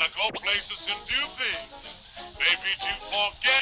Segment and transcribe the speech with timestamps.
[0.00, 1.68] Gotta go places and do things.
[2.40, 3.60] Maybe to forget.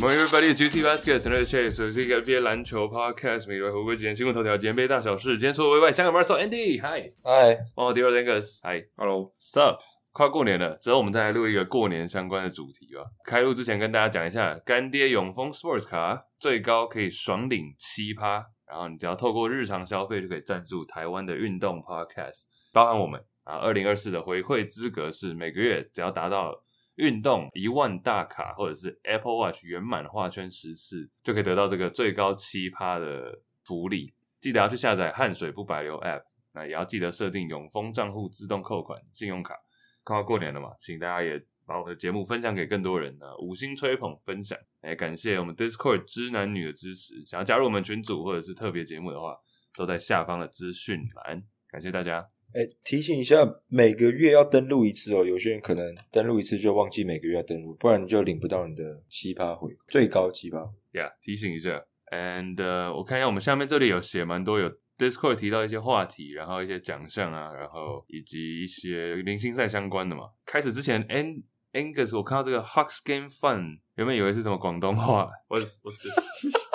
[0.00, 5.36] 欢迎 everybody to Juicy Basket，陈乐 Chase，这是一个 NBA 篮球 podcast，每日回顾今天新闻头条、NBA 大小事。
[5.36, 9.80] 今天说的为外，香港 Marcel Andy，Hi，嗨，哦，Dear Angus，Hi，Hello，Sup，
[10.12, 13.02] 快过年了，之后我们再来录一个过年相关的主题吧。
[13.24, 26.62] 开录之前跟大家讲一下，干爹永丰 Sports 卡最高可以爽领七趴，然后你只要透过日常消费就可以赞助台湾的运动 podcast，包含我们啊，二零二四的回馈资格是每个月只要达到。
[26.96, 34.12] 运动一万大卡，或者是 Apple Watch 圆满画圈十次，就可以得到这个最高七趴的福利。
[34.38, 36.22] 记得要去下载汗水不白流 App，
[36.52, 39.56] 那也要记得设定永丰账户自动扣款信用卡。
[40.04, 44.58] 快要过年了嘛，请大家也把我的节目分享给更多人呢，五星吹捧分享。
[44.82, 49.36] 也感谢我们 Discord 知男女的支持，想要加入我们群组或者是特别节目的话，
[49.76, 51.42] 都在下方的资讯栏。
[51.68, 52.26] 感谢大家。
[52.54, 53.36] 哎，提醒一下，
[53.68, 55.24] 每个月要登录一次哦。
[55.24, 60.68] 有些人可能登录一次就忘记每个月要登录，不然你就领不到你的奇葩回，最高奇葩。
[60.92, 61.82] Yeah，提醒一下。
[62.10, 64.68] And、uh, 我看一下，我们下面这里有写蛮多，有
[65.02, 70.30] Discord 提到一些话题，然后一些奖项啊，然后以及一些明星赛相关的嘛。
[70.46, 75.28] 开始之前，Ang Angus，我看到这个 Hawks Game Fun，原本以为是什么广东话？
[75.48, 76.54] What's What's this？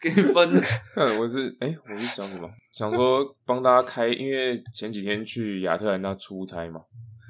[0.00, 0.32] 给分，
[1.20, 2.50] 我是哎、欸，我是想什么？
[2.72, 6.80] 想说帮大家开，因为前几天去亚特兰大出差嘛，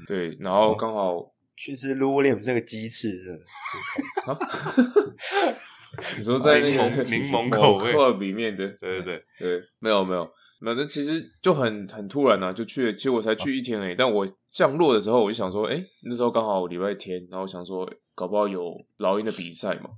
[0.06, 3.32] 对，然后刚好、嗯、去吃 Lou Williams 那个鸡翅是
[4.30, 4.38] 啊，
[6.18, 7.92] 你说在那个柠檬 口味。
[8.18, 9.24] 里面的，对对对。
[9.38, 10.28] 对，没有没有，
[10.64, 19.90] 反正其实就很很突然啊，就去了，其实我才去一天而已，但我降落的时候我就想说，哎、欸，那时候刚好礼拜天，然后想说搞不好有老鹰的比赛嘛。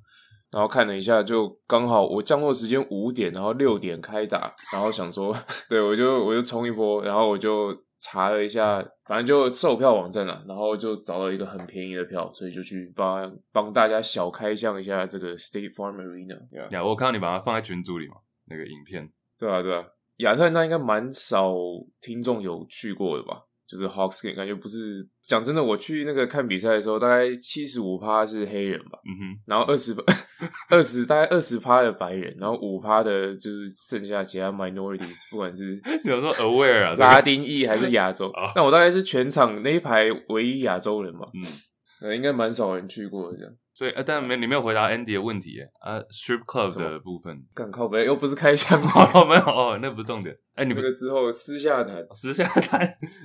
[0.51, 5.37] 然后看了一下，就刚好我降落时间五点，然后六点开打，然后想说，
[5.69, 16.39] 对，我就我就冲一波，然后我就查了一下，反正就售票网站了，然后就找到一个很便宜的票，所以就去帮帮大家小开箱一下这个 State Farm Arena。
[16.71, 18.15] 呀，我看到你把它放在群组里嘛，
[18.47, 19.11] 那个影片。
[19.39, 19.85] 对啊，对啊，
[20.19, 21.55] 亚特兰大应该蛮少
[22.01, 23.45] 听众有去过的吧？
[23.69, 29.95] 就是 Hawks game 感觉不是讲真的，我去那个看比赛的时候，大概七十五趴是黑人吧，嗯哼，然后二十
[30.71, 41.45] 二十大概二十趴的白人，然后五趴的就是剩下其他 minorities，不管是 比如说 aware 啊，拉丁裔还是亚洲，那我大概是全场那一排唯一亚洲人嘛，嗯，
[42.15, 43.53] 应该蛮少人去过这样。
[43.75, 48.91] 所以，呃，但没你没有回答 Andy 的问题，啊，Strip Club 的部分，干靠北又不是开箱吗？
[49.15, 50.37] 哦， 没有哦，那不是重点。
[50.55, 52.81] 哎，你们那个之后私下谈，私下谈。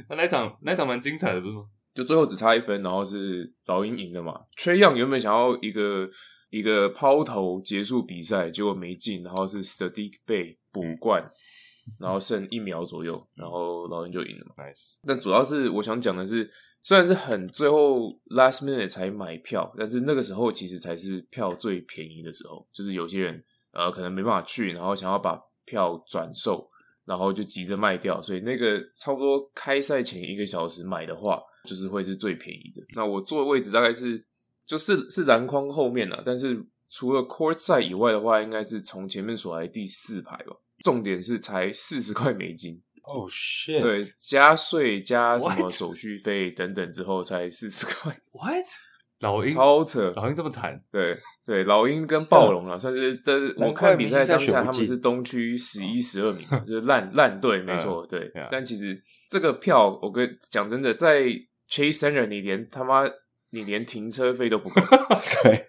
[0.10, 1.64] 那那场那场蛮精彩的，不是吗？
[1.96, 4.40] 就最后只差一分，然后是老鹰赢的嘛。
[4.58, 6.08] Trae Young 原本想要一个
[6.52, 11.28] 一个抛投结束比赛，结果没进，然后是 Saddiq Bay 补灌，
[12.00, 14.64] 然后剩一秒左右，然后老鹰就赢了嘛。
[14.64, 14.98] Nice。
[15.06, 16.50] 但主要是我想讲的是。
[16.86, 22.68] 虽然是很最后 last minute 才买票，但是那个时候其实才是票最便宜的时候。
[22.74, 26.70] 就是有些人呃可能没办法去，然后想要把票转售，
[27.06, 28.22] 然后就急着卖掉。
[28.22, 32.86] 所以那个差不多开赛前一个小时买的话，就是会是最便宜的。
[32.98, 34.22] 那我坐的位置大概是
[34.66, 40.54] 就是是篮筐后面了，但是除了 court side 以外的话，应该是从前面数来第四排吧。
[40.84, 42.80] 重点是才四十块美金。
[43.06, 43.82] 哦、oh, shit！
[43.82, 48.16] 对，加税加什么手续费等等之后才四十块。
[48.32, 48.66] What？
[49.20, 50.82] 老鹰超扯，老鹰这么惨？
[50.92, 58.32] 对对，老鹰跟暴龙啊， 算是但是我看比赛当下他们是东区十一、十二名， 就是烂烂队，没错，对。
[58.52, 61.24] 但其实这个票，我跟讲真的，在
[61.70, 63.04] Chase Center 你连他妈
[63.52, 64.82] 你连停车费都不够。
[65.44, 65.66] 对。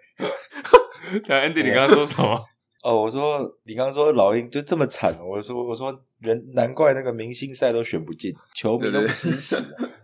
[1.29, 2.41] 那 Andy，你刚刚说什么？
[2.85, 9.57] 哦，我说你刚刚说老鹰就这么惨，我说我说人难怪那个明星赛都选不进，球迷都不支持。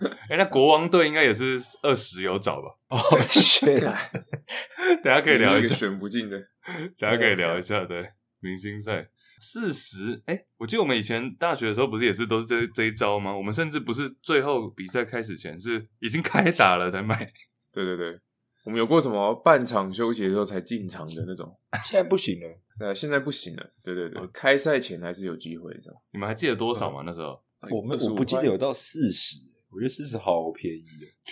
[0.02, 2.68] 哎、欸，那国王队应该也是二十有找吧？
[2.88, 2.98] 哦，
[3.28, 4.00] 是啊，
[5.04, 6.38] 等下可以聊一下 选不进的，
[6.98, 8.02] 等下可以聊一下对
[8.40, 9.06] 明星赛
[9.42, 10.22] 四十。
[10.24, 13.36] 哎，我记得我们以前大学的时候不是也是都是这这一招吗？
[13.36, 17.30] 我们甚至不是最后比赛开始前是已经开打了才买。
[17.70, 18.18] 对对对。
[18.70, 21.52] 我们有过什么半场休息的时候才进场的那种？
[21.84, 22.56] 现在不行了。
[22.78, 23.70] 对，现在不行了。
[23.82, 25.92] 对对对，开赛前还是有机会的。
[26.12, 27.02] 你们还记得多少吗？
[27.04, 29.38] 那时候我们我不记得有到四十，
[29.70, 30.84] 我觉得四十好便宜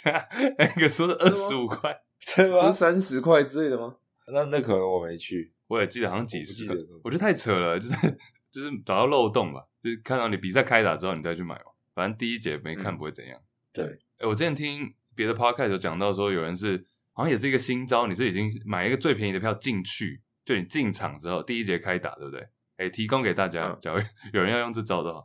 [0.05, 0.55] 哦。
[0.59, 1.97] 那个说是二十五块，
[2.35, 2.63] 对吧？
[2.63, 3.95] 不是三十块之类的吗？
[4.33, 6.75] 那那可能我没去，我也记得好像几十块。
[7.05, 7.95] 我觉得太扯了，就是
[8.51, 11.71] 就是找到漏洞吧，就是看到你比赛开打之后你再去买嘛。
[11.95, 13.41] 反正第一节没看不会怎样。
[13.73, 13.85] 对，
[14.19, 16.85] 哎，我之前听别的 podcast 有讲到说有人是。
[17.19, 22.47] 好像也是一个新招，你是已经买一个最便宜的票进去，就你进场之后第一节开打，对不对？
[22.77, 24.01] 哎，提供给大家，假如
[24.33, 25.21] 有人要用这招的话，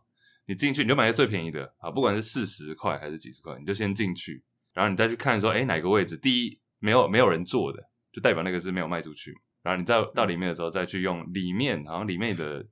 [0.47, 4.43] 你进去你就买一个最便宜的啊，不管是四十块还是几十块，你就先进去，
[4.73, 7.79] 然后你再去看说，哎，哪个位置第一没有没有人坐的，
[8.11, 9.31] 就代表那个是没有卖出去。
[9.61, 12.65] 然后你再到里面的时候，再去用里面好像里面的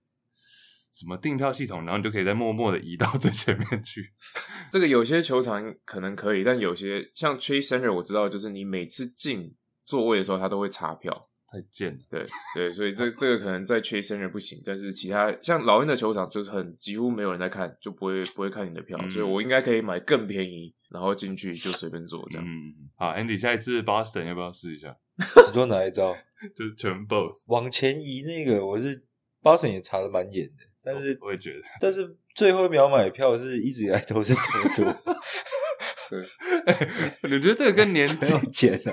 [0.94, 4.12] 什么订票系统，然后你就可以再默默的移到最前面去。
[4.72, 9.56] 这个有些球场可能可以，但有些像 Chase Center 我知道，就是你每次进
[9.86, 11.12] 座位的时候，他都会查票。
[11.54, 22.48] 太贱了，对对，所以这这个可能在 Chase Center 不行，但是其他像老鹰的球场就是很几乎没有人在看，就不会不会看你的票，嗯、所以我应该可以买更便宜，然后进去就随便坐这样。
[22.48, 24.96] 嗯，好，Andy，下一次 Boston 要不要试一下？
[25.18, 26.16] 你说哪一招？
[26.56, 29.06] 就是全 both 往前移那个，我是
[29.42, 34.86] Boston 也查的蛮严的，但是我也觉得，但是最后一秒买票是一直以来都是这么做。
[36.10, 38.92] 对，你觉得这个跟年 纪浅啊？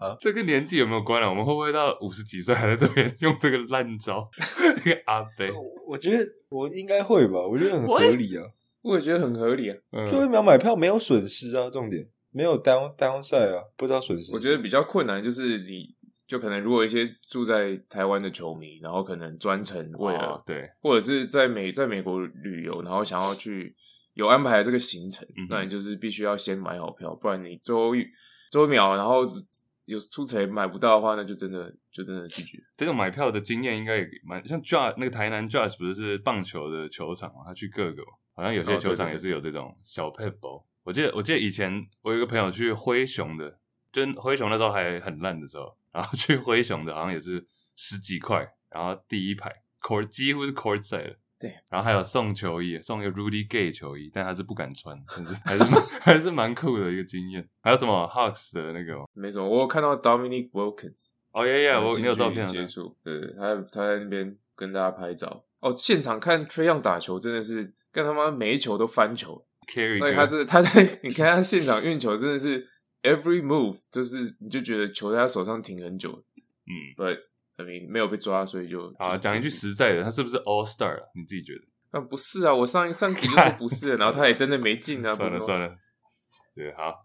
[0.00, 1.28] 啊，这跟年纪有没有关啊？
[1.28, 4.28] 我们会不会到五十几岁还在这边用这个烂招？
[4.84, 5.50] 那个阿飞，
[5.86, 8.44] 我觉得我应该会吧，我觉得很合理啊，
[8.82, 9.76] 我也觉得很合理啊。
[10.08, 14.32] 最后一秒买票没有损失啊，重点没有 down downside 啊，不知道损失。
[14.32, 15.94] 我觉得比较困难就是你，
[16.30, 23.74] 就可能如果一些住在台湾的球迷，然后可能专程为了、哦、对，或者是在美在美国旅游，然后想要去
[24.14, 28.06] 有安排这个行程，嗯、那你就是必须要先买好票，不然你最后一
[28.52, 29.26] 最后一秒然后。
[29.86, 32.56] 有出彩买不到的话，那就真的就真的拒绝。
[32.76, 37.42] 这个买票的经验应该也蛮像 Judge 那个台南 Judge 不是是棒球的球场嘛？
[37.44, 38.00] 他去各个
[38.36, 40.64] 好像有些球场也是有这种小撇步。
[40.84, 43.58] 我记得我记得以前我有一个朋友去灰熊的，
[43.90, 47.44] 就灰熊那时候还很烂的时候，然后去灰熊的好像也是
[47.76, 49.50] 十几块，然后第一排
[49.80, 51.16] court 几乎是 court side 的。
[51.38, 57.48] 对，然后还有送球衣，送一个 Rudy Gay 球衣，但他是不敢穿，但是还是蛮 还是蛮酷的一个经验。
[57.62, 58.94] 还有什么 Hawks 的那个？
[59.14, 61.12] 没什么，我有看到 Dominic Wilkins。
[61.32, 65.46] 哦耶耶，我你有照片接触，对，他他在那边跟大家拍照。
[65.60, 70.14] 哦，现场看 Trae Young 打球真的是跟他妈每一球都翻球，carry。
[70.14, 72.68] 他这他在你看他现场运球真的是
[73.02, 76.24] every move，就是你就觉得球在他手上停很久。
[76.66, 77.18] 嗯，对。
[77.90, 80.98] 没有被抓，所以就好讲一句实在的，他是不是 All Star？
[81.14, 81.60] 你自己觉得？
[81.90, 85.14] 啊，不是啊，我上一上集就说不是， 然后他也真的没进啊。
[85.14, 85.76] 算了算了，
[86.54, 87.04] 对，好，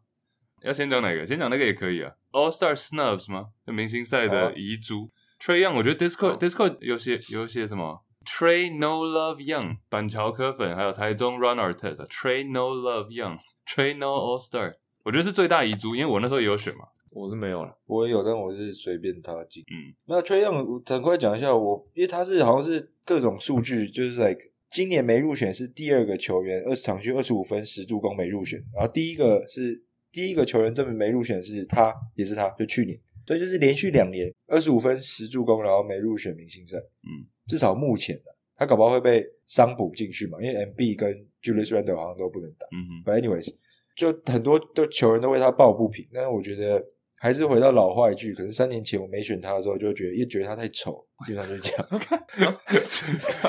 [0.62, 1.28] 要先讲哪个？
[1.28, 2.14] 先讲那个也可以啊。
[2.32, 3.48] All Star Snubs 吗？
[3.68, 5.12] 就明星赛的遗珠。
[5.42, 14.06] Trae Young，我觉得 Discord Discord 有些有些什么 Trae No Love Young，板桥柯粉，还有台中 Run Artist Trey No Love Young，Trae No
[14.16, 14.76] All Star，
[15.06, 16.88] 我觉得是最大遗珠，因为我那时候也有选嘛。
[17.12, 19.64] 我是没有了，我也有，但我是随便他进。
[19.72, 29.80] 嗯，那 Trae Young，很快讲一下我，因为他是好像是各种数据，就是 like 今年没入选是第二个球员，二十场均二十五分十助攻没入选，然后第一个是
[30.12, 36.78] 第一个球员证明没入选是他，也是他，就去年，对，就是连续两年二十五分十助攻，然后没入选明星赛。
[36.80, 42.68] 嗯，至少目前的，他搞不好会被伤补进去嘛，因为 MB 跟 Julius Randle 好像都不能打。
[42.72, 43.56] 嗯哼，But anyways，
[43.96, 46.84] 就很多的球员都为他抱不平，但是我觉得。
[47.18, 51.88] 还是回到老话一句，可是三年前我没选他的时候，就觉得，也觉得他太丑，基本上就是这样。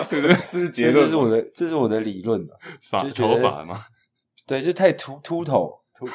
[0.09, 2.55] 对对，这是结论，这是我的，这是我的理论嘛？
[2.81, 3.77] 发头发吗？
[4.47, 6.07] 对，就太秃秃头，秃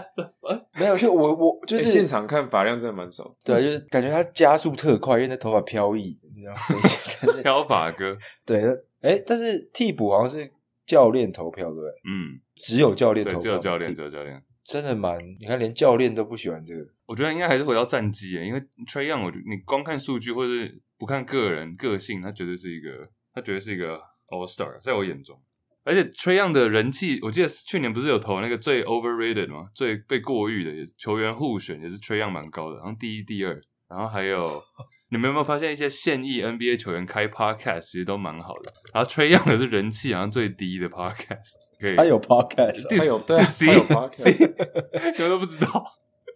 [0.80, 7.38] 没有，就我我就是、欸、现场看发量真的蛮少，对，就是感觉他加速特快，因为他头发飘逸，你知道吗？
[7.42, 8.64] 飘发哥，对，
[9.02, 10.50] 哎、欸，但是替补好像是
[10.86, 11.90] 教练投票，对不对？
[12.08, 14.42] 嗯，只有教练投票，只有教练，只有教练。
[14.64, 16.84] 真的蛮，你看连教练都不喜欢这个。
[17.06, 25.40] 我觉得应该还是回到战绩耶，因为 Trae Young，我觉得你光看数据或者是不看个人个性，他绝对是一个，他绝对是一个 All Star，在我眼中。
[25.84, 29.68] 而且 Trae Young 的人气，我记得去年不是有投那个最 Overrated 吗？
[29.72, 34.60] 最被过誉的也球员互选也是 Trae Young 蛮高的，然后第一、第二，然后还有。
[35.08, 38.72] 你们有没有发现一些现役 NBA 球员开 Podcast 其实都蛮好的？
[38.92, 45.84] 然后 Trae Young 的是人气好像最低的 Podcast，可以他有 Podcast，他有对，他有 Podcast，你们都不知道。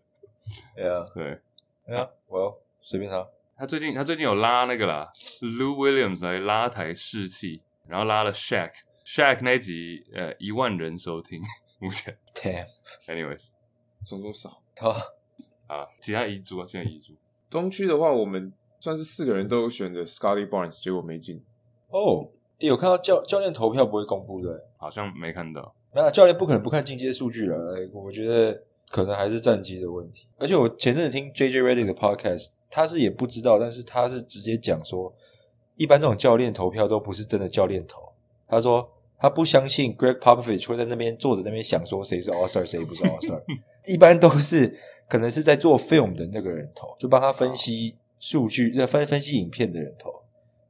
[0.77, 1.41] 对啊，对，
[1.87, 3.27] 对啊，我随便他。
[3.57, 5.13] 他最近他最近有拉那个啦
[5.43, 11.43] ，Lou Williams 来拉抬士气，然后拉了 Shaq，Shaq 那一集呃一万人收听，
[11.81, 12.17] 目前。
[12.35, 13.49] Damn，anyways，
[14.07, 14.63] 总共少。
[14.75, 14.89] 他
[15.67, 17.15] 啊，其他遗珠啊，现在遗珠。
[17.51, 18.53] 东区的话，我们。
[18.81, 21.37] 算是四个人都选择 Scotty Barnes，结果没进。
[21.91, 22.27] 哦、oh,
[22.59, 25.73] 欸，有看到教教练投票不会公布的，好像没看到。
[25.95, 30.27] 那教练不可能不看进阶数据了，我觉得可能还是战绩的问题。
[30.39, 35.13] 而且我前阵子听 JJ Redick 的 podcast，他是也不知道，但是他是直接讲说，
[35.77, 38.01] 一般这种教练投票都不是真的教练投。
[38.49, 43.43] 他说他不相信 Greg Popovich 会在那边坐着那边想说谁是 All Star，谁不是 All Star，
[43.87, 44.79] 一般都是。
[45.11, 50.23] 可能是在做 film 的那个人投，就帮他分析数据、在分分析影片的人投。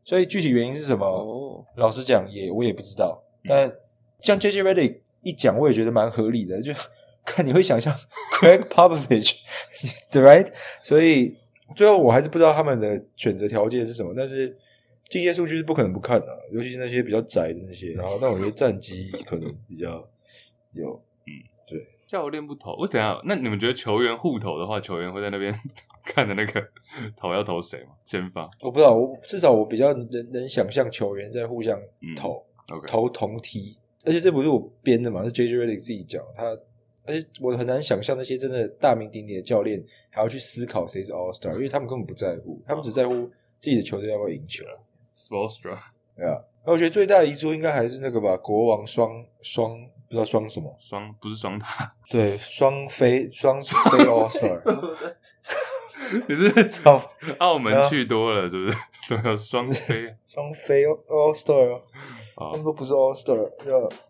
[0.02, 1.06] 所以具体原因是什么？
[1.06, 3.22] 哦，老实讲也我也不知道。
[3.44, 3.70] 但
[4.20, 6.62] 像 JJ Redick 一讲，我也觉得蛮合理的。
[6.62, 6.72] 就
[7.24, 7.94] 看你会想象
[8.40, 9.36] Craig Popovich，
[10.10, 10.50] 对， right？
[10.82, 11.36] 所以
[11.76, 14.14] 最后我还是不知道他们的选择条件是什么。
[14.16, 14.56] 但是
[15.08, 17.92] 这些数据是不可能不看的，尤其是那些比较窄的那些。
[17.92, 20.08] 然后，但我觉得战机可能比较
[20.72, 21.00] 有。
[22.10, 23.16] 教练不投，我等下。
[23.24, 25.54] 那你们觉得球员互投的话，球员会在那边
[26.04, 26.60] 看着那个
[27.16, 27.90] 投要投谁吗？
[28.04, 28.50] 先发？
[28.62, 31.80] 我不知道，我至少我比较能能想象球员在互相
[32.16, 32.44] 投.
[32.88, 33.78] 投同踢。
[34.04, 36.46] 而且这不是我编的嘛，是 JJ Redick 自己讲他。
[37.06, 44.64] 而且我很难想象那些真的大名鼎鼎的教练还要去思考谁是 All Star，因为他们根本不在乎，他们只在乎自己的球队要不要赢球。
[45.14, 45.78] Spoelstra，
[46.16, 46.42] 对啊。
[46.66, 49.78] 那我觉得最大的遗珠应该还是那个吧，国王双双。
[50.10, 54.60] 不知道双什么，双不是双塔， 对，双飞双飞 All Star，
[56.26, 57.00] 你是 从
[57.38, 58.76] 澳门去多了，是不是？
[59.08, 61.80] 对啊双飞，双飞 All Star，
[62.36, 63.48] 他们都不是 All Star，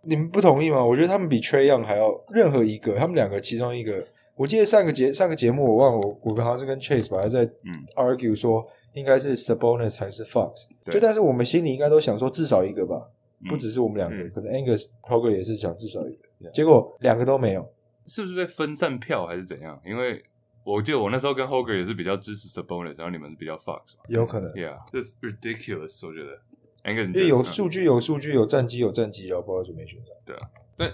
[0.01, 0.83] 你们不同意吗？
[0.83, 4.03] 我觉得他们比 Trae Young 还要任何一个，他们两个其中一个，
[4.37, 7.47] 我记得上个节上个节目我忘了，我我好像是跟 Chase 吧，还在
[7.95, 13.11] argue 说应该是 Sabonis 还是 Fox，就但是我们心里应该都想说至少一个吧。
[13.49, 17.73] 不只是我们两个，嗯、可能 Angus Hoger 也是想至少一个，嗯、结果两个都没有，
[18.07, 19.81] 是不是被分散票还是怎样？
[19.85, 20.23] 因为
[20.63, 26.39] 我记得我那时候跟 Hoger 也是比较支持 Sabonis，然后你们是比较 Fox，有可能，Yeah，it's ridiculous，我觉得
[26.85, 30.15] ，Angus，因为有数据，有数据，有战绩，有战绩，然后不知道就没选上。
[30.27, 30.87] 对啊，那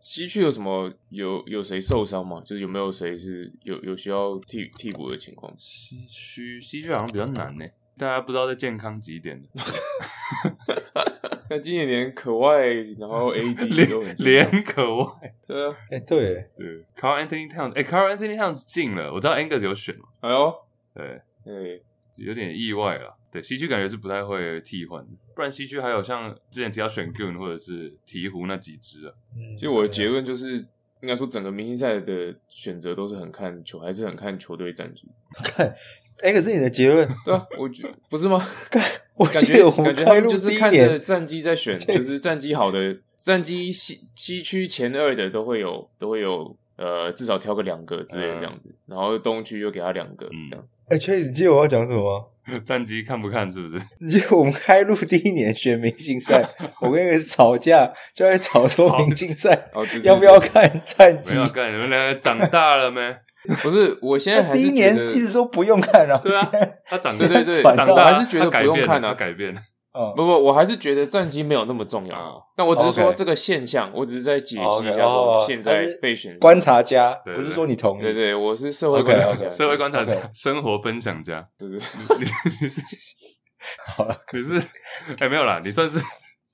[0.00, 0.90] 西区有什么？
[1.10, 2.40] 有有谁受伤吗？
[2.40, 5.54] 就是有没有谁是有有需要替替补的情况？
[5.58, 7.66] 西区西区好像比较难呢，
[7.98, 9.48] 大家不知道在健康几点的。
[11.52, 12.64] 那今年连可外，
[12.96, 20.54] 然后 AD 都很连可外， 对啊，哎、欸，对对，Karl Anthony Towns，哎，Karl Anthony Towns 进了，我知道 Angus 有选嘛，哎呦，
[20.94, 21.82] 对对，
[22.14, 25.04] 有点意外了，对，西区感觉是不太会替换，
[25.34, 30.54] 不然西区还有像之前提到选 Gun 或者是鹈鹕那几支啊，嗯，其实我的结论就是，
[31.02, 35.08] 应该说整个明星赛的选择都是很看球，还是很看球队战绩，
[35.42, 35.74] 看。
[36.22, 38.38] 哎，可是你的结论对啊，我觉不是吗？
[39.20, 50.66] 我感觉我感觉他们就是看着战绩在选，就是战绩好的战绩西西区前二的都会有都会有呃至少挑个两个之类的这样子，然后东区又给他两个这样。
[50.88, 52.24] 哎，Chase，你记得我要讲什么吗？
[52.64, 53.84] 战绩看不看是不是？
[54.00, 56.42] 你记得我们开录第一年选明星赛，
[56.80, 59.68] 我跟你是吵架，就在吵说 明星赛
[60.02, 61.34] 要不要看战绩？
[61.34, 63.14] 不要看，你们两个长大了没？
[63.62, 66.20] 不是，我现在还是第一年一直说不用看了。
[66.22, 66.50] 对啊，
[66.84, 69.60] 他长对对对，长大还是觉得不用看啊，改变了。
[69.92, 72.40] 嗯，不不，我还是觉得战绩没有那么重要。
[72.56, 78.02] 但我只是说这个现象，我只是在解析一下说现在被选观察家，不是说你同意。
[78.02, 81.44] 对对，我是社会观察家，社会观察家，生活分享家。
[81.58, 81.80] 对对，
[82.18, 82.24] 你
[82.68, 82.80] 是
[83.88, 84.62] 好了，你是
[85.18, 85.98] 哎没有啦，你算是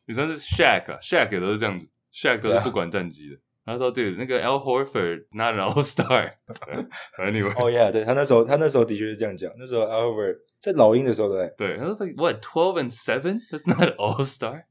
[0.06, 3.36] 你算是 Shaq，Shaq 也都是这样子，Shaq 都是不管战绩的。
[3.66, 6.32] 他说：“对，那个 Al Horford not an All Star。
[7.18, 9.52] Anyway，哦、oh,，Yeah，对他那时候，他那时候的确是这样讲。
[9.58, 13.40] 那时候 Al Horford 在老鹰的时候，对对，他说 What twelve and seven?
[13.50, 14.62] That's not an All Star。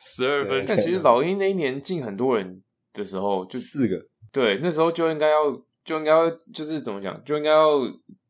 [0.00, 0.64] 十二分。
[0.66, 2.62] 但其实老鹰那一年进很多人
[2.94, 4.02] 的时候，就四个。
[4.32, 5.52] 对，那时候就应该要，
[5.84, 7.80] 就应该要，就是怎么讲，就应该要。”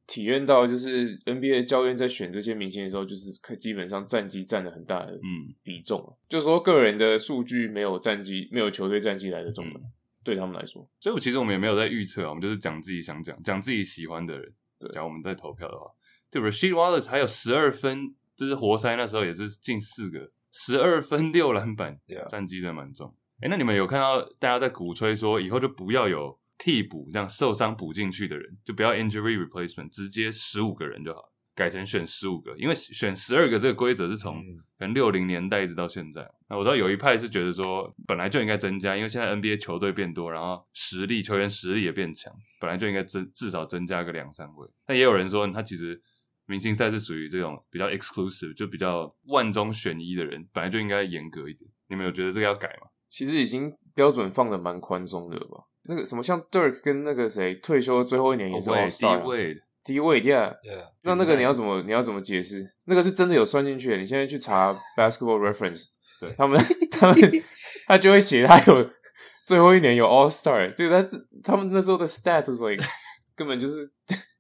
[0.09, 9.83] 体验到就是 NBA 教练在选这些明星的时候，就是基本上战绩占了很大的嗯比重，嗯、就是说个人的数据没有战绩，没有球队战绩来的重要，嗯、
[10.25, 10.88] 对他们来说。
[10.99, 14.50] 所以，我其实我们也没有在预测，我们就是讲自己想讲，讲自己喜欢的人。
[14.79, 15.85] 对，讲我们在投票的话，
[16.31, 21.99] 对，Rasheed Wallace 还有十二分，就是活塞那时候也是进四个，十二分六篮板，
[22.31, 23.15] 战绩真的蛮重。
[23.41, 26.38] 哎，那你们有看到大家在鼓吹说以后就不要有。
[26.59, 31.23] 替补这样受伤补进去的人，就不要 injury replacement，直接十五个人就好，
[31.55, 34.43] 改成选十五个，因为选十二个这个规则是从
[34.77, 36.29] 可能六零年代一直到现在。
[36.49, 44.69] 那我知道有一派是觉得说本来就应该增加，因为现在 NBA 球队变多，然后实力球员实力也变强，本来就应该增至少增加个两三位。
[44.85, 46.00] 但也有人说他其实
[46.47, 51.71] 明星赛是属于这种比较 exclusive，就比较万中选一的人，本来就应该严格一点。
[51.88, 52.88] 你们有觉得这个要改吗？
[53.09, 55.65] 其实已经标准放的蛮宽松的了吧？
[55.88, 59.23] 那个什么，像 Dirk 跟那个谁退休最后一年也是 All Star，
[59.85, 60.54] 低位，Yeah，
[61.02, 62.62] 那那个你要怎么你要怎么解释？
[62.85, 63.97] 那个是真的有算进去的。
[63.97, 65.87] 你现在去查 Basketball Reference，
[66.21, 67.42] 对 他们他们
[67.87, 68.90] 他就会写他有
[69.47, 72.76] 最后一年有 All Star，对，他是他们那时候的 Stats 所以
[73.35, 73.90] 根本就是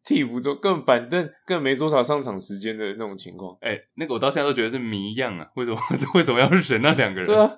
[0.04, 3.56] 替补中根本板凳根本没多少上场时间的那种情况。
[3.62, 5.46] 哎，那个我到现在都觉得是谜一样啊！
[5.56, 5.78] 为什么
[6.14, 7.26] 为什么要选那两个人？
[7.26, 7.50] 对啊。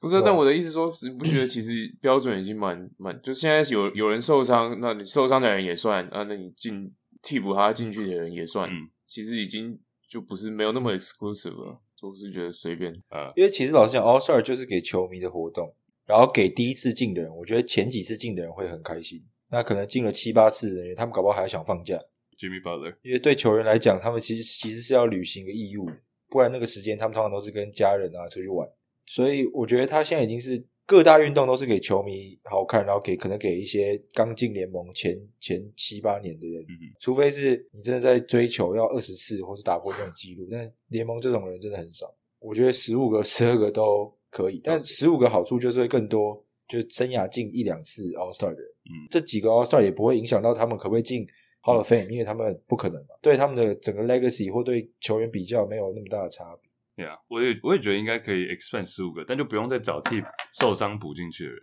[0.00, 9.78] 不是，但我的意思说，你不觉得其实标准已经蛮 蛮，就现在有有人受伤，那你受伤的人也算啊，那你进替补他进去的人也算，嗯，其实已经
[10.08, 12.92] 就不是没有那么 exclusive 了，我是觉得随便。
[13.10, 15.74] 啊，因为其实老实讲，All Star 就是给球迷的活动，
[16.06, 21.98] 然后给第一次进的人，我觉得前几次进的人会很开心，那可能进了七八次的人，他们搞不好还想放假。
[22.38, 25.90] Jimmy Butler，因为对球员来讲，他们其实其实是要履行个义务，
[26.30, 28.68] 不然那个时间他们通常都是跟家人啊出去玩。
[29.08, 42.14] 所以我觉得他现在已经是各大运动都是给球迷好看，然后给可能给一些刚进联盟前前七八年的人，嗯、除非是你真的在追求要二十次或是打破这种记录，但联盟这种人真的很少。
[42.38, 51.26] 我觉得十五个、十二个都可以，但十五个好处就是会更多，就生涯进一两次 All Star 的人，嗯，这几个 All Star 也不会影响到他们可不可以进。
[51.60, 56.67] Hall of Fame，因为他们不可能嘛，对他们的整个 legacy 或对球员比较没有那么大的差别。
[56.98, 60.20] 对啊，我也我也觉得应该可以 expand 十五个，但就不用再找替
[60.58, 61.60] 受伤补进去的人。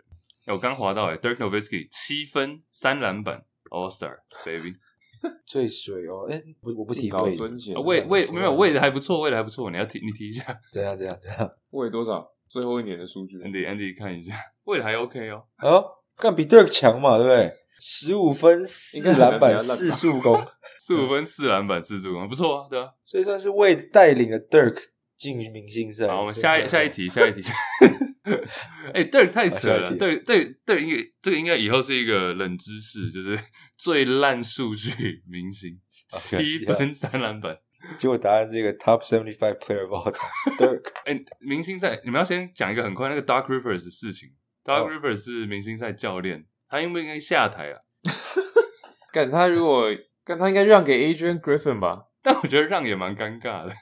[0.47, 4.15] 我刚滑到哎，Dirk Nowitzki 七分三篮板 All Star
[4.45, 4.73] baby
[5.45, 7.35] 最水哦，哎，我我不提高位，
[7.83, 12.25] 位位没有位的还不错，位的还不错，你要提你提一下， 这样这样这样， 位多少？
[12.47, 15.83] 最后一年的数据，Andy Andy 看一下，位的还 OK 哦，哦，
[16.15, 17.51] 看比 Dirk 强嘛，对不对？
[17.77, 20.41] 十五分四篮板四助攻，
[20.79, 24.77] 十五分四篮板四助攻，不错啊，对啊，所以算是为带领了 Dirk
[25.17, 26.07] 进明星赛。
[26.07, 27.41] 好，我们下一下一题，下一题。
[28.93, 33.39] 哎，Dirk 太扯了 Dirk 应该这个应该以后是一个冷知识，就是
[33.77, 35.79] 最烂数据明星，
[36.09, 37.57] 七分三篮板。
[37.99, 40.91] 结果答案是一个 Top seventy five player of all time Dirk。
[41.05, 44.29] 哎，明星赛你们要先讲一个很快那个 Dark Rivers 的事情。
[44.63, 46.45] Dark Rivers 是明星赛教练。
[46.67, 47.77] 他应不应该下台啊？
[49.13, 49.87] 干他如果
[50.23, 52.05] 干他应该让给 Adrian Griffin 吧？
[52.23, 53.73] 但我觉得让也蛮尴尬的。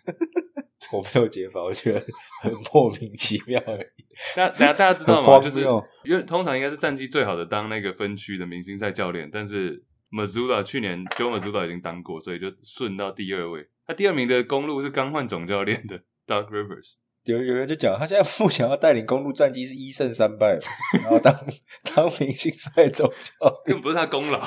[0.92, 2.00] 我没有解法，我觉得
[2.42, 4.06] 很莫名其妙而已。
[4.36, 5.40] 大家大家大家知道吗？
[5.40, 5.62] 就是
[6.04, 13.68] 因为通常应该是战绩最好的当那个分区的明星赛教练，但是 Mazzulla 去年 Joe Mazzulla 已经当过，所以就顺到第二位。
[13.86, 15.98] 他第二名的公路是刚换总教练的
[16.28, 16.96] dog Rivers。
[17.24, 20.60] 有有人就讲，他现在不想要带领公路战绩是一胜三败，
[21.02, 21.34] 然后当
[21.96, 24.40] 当明星赛总教练，根本不是他功劳。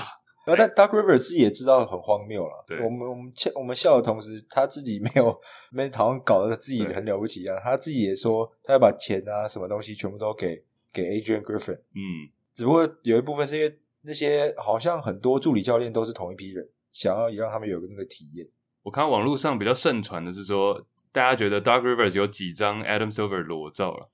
[0.46, 2.64] 然后但 Doc Rivers 自己也知道很荒谬了。
[2.66, 5.38] 对，我们我们笑我们笑的同时，他自己没有
[5.70, 7.60] 没好像搞得自己很了不起一样。
[7.62, 11.74] 他自己也说，他要把钱啊什么东西全部都给给 Adrian Griffin。
[11.74, 18.46] 嗯，只不过有一部分是因为那些好像很多助理教练都是同一批人，想要也让他们有个那个体验。
[18.84, 20.86] 我看网络上比较盛传的是说。
[21.12, 24.06] 大家觉得 Doc Rivers 有几张 Adam Silver 裸照了？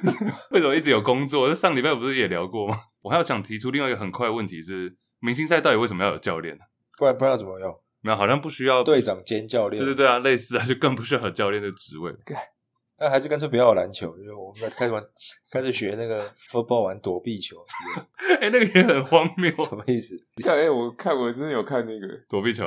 [0.52, 1.48] 为什么一直有工作？
[1.48, 2.76] 这上礼拜不是也聊过吗？
[3.00, 6.64] 我还要想提出另外一个很快的问题是：明星赛到底为什么要有教练呢？
[6.98, 7.80] 不然不知道怎么用？
[8.02, 9.82] 没有，好像不需要队长兼教练。
[9.82, 12.12] 对对对啊，类似啊，就更不需要有教练的职位。
[12.98, 15.02] 那还是干脆不要有篮球，就是我们开始玩，
[15.50, 17.56] 开始学那个 football 玩躲避球。
[18.40, 20.16] 哎、欸，那个也很荒谬，什么意思？
[20.48, 22.64] 哎、欸，我看我真的有看那个躲避球，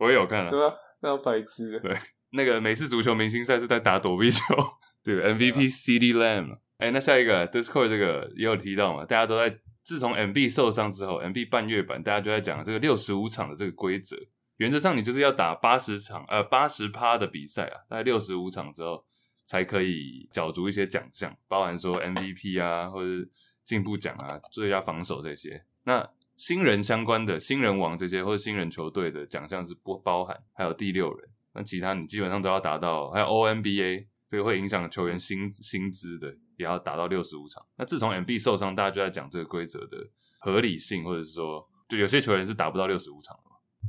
[0.00, 1.96] 我也有看了，对啊，那白痴，对。
[2.34, 4.54] 那个美式足球明星赛是在打躲避球，
[5.04, 6.56] 对 MVP CeeDee Lamb。
[6.78, 9.04] 哎，那下一个 Discord 这个也有提到嘛？
[9.04, 14.16] 大家都在自从 MB 受伤之后，MB 半月板，大家就在讲这个六十五场的这个规则。
[14.58, 19.04] 原则上，你就是要打八十场，呃，八十趴的比赛啊，大概六十五场之后
[19.44, 23.28] 才可以角逐一些奖项，包含说 MVP 啊，或者
[23.64, 25.64] 进步奖啊，最佳防守这些。
[25.84, 31.28] 那新人相关的新人王这些，或者新人球队的奖项是不包含，还有第六人。
[31.54, 37.62] 那其他你基本上都要达到，还有 ONBA 这个会影响球员薪薪资的，也要达到六十五场。
[37.76, 39.98] 那自从 MB 受伤，大家就在讲这个规则的
[40.40, 43.42] 合理性，或者是说，就有些球员是达不到六十五场的。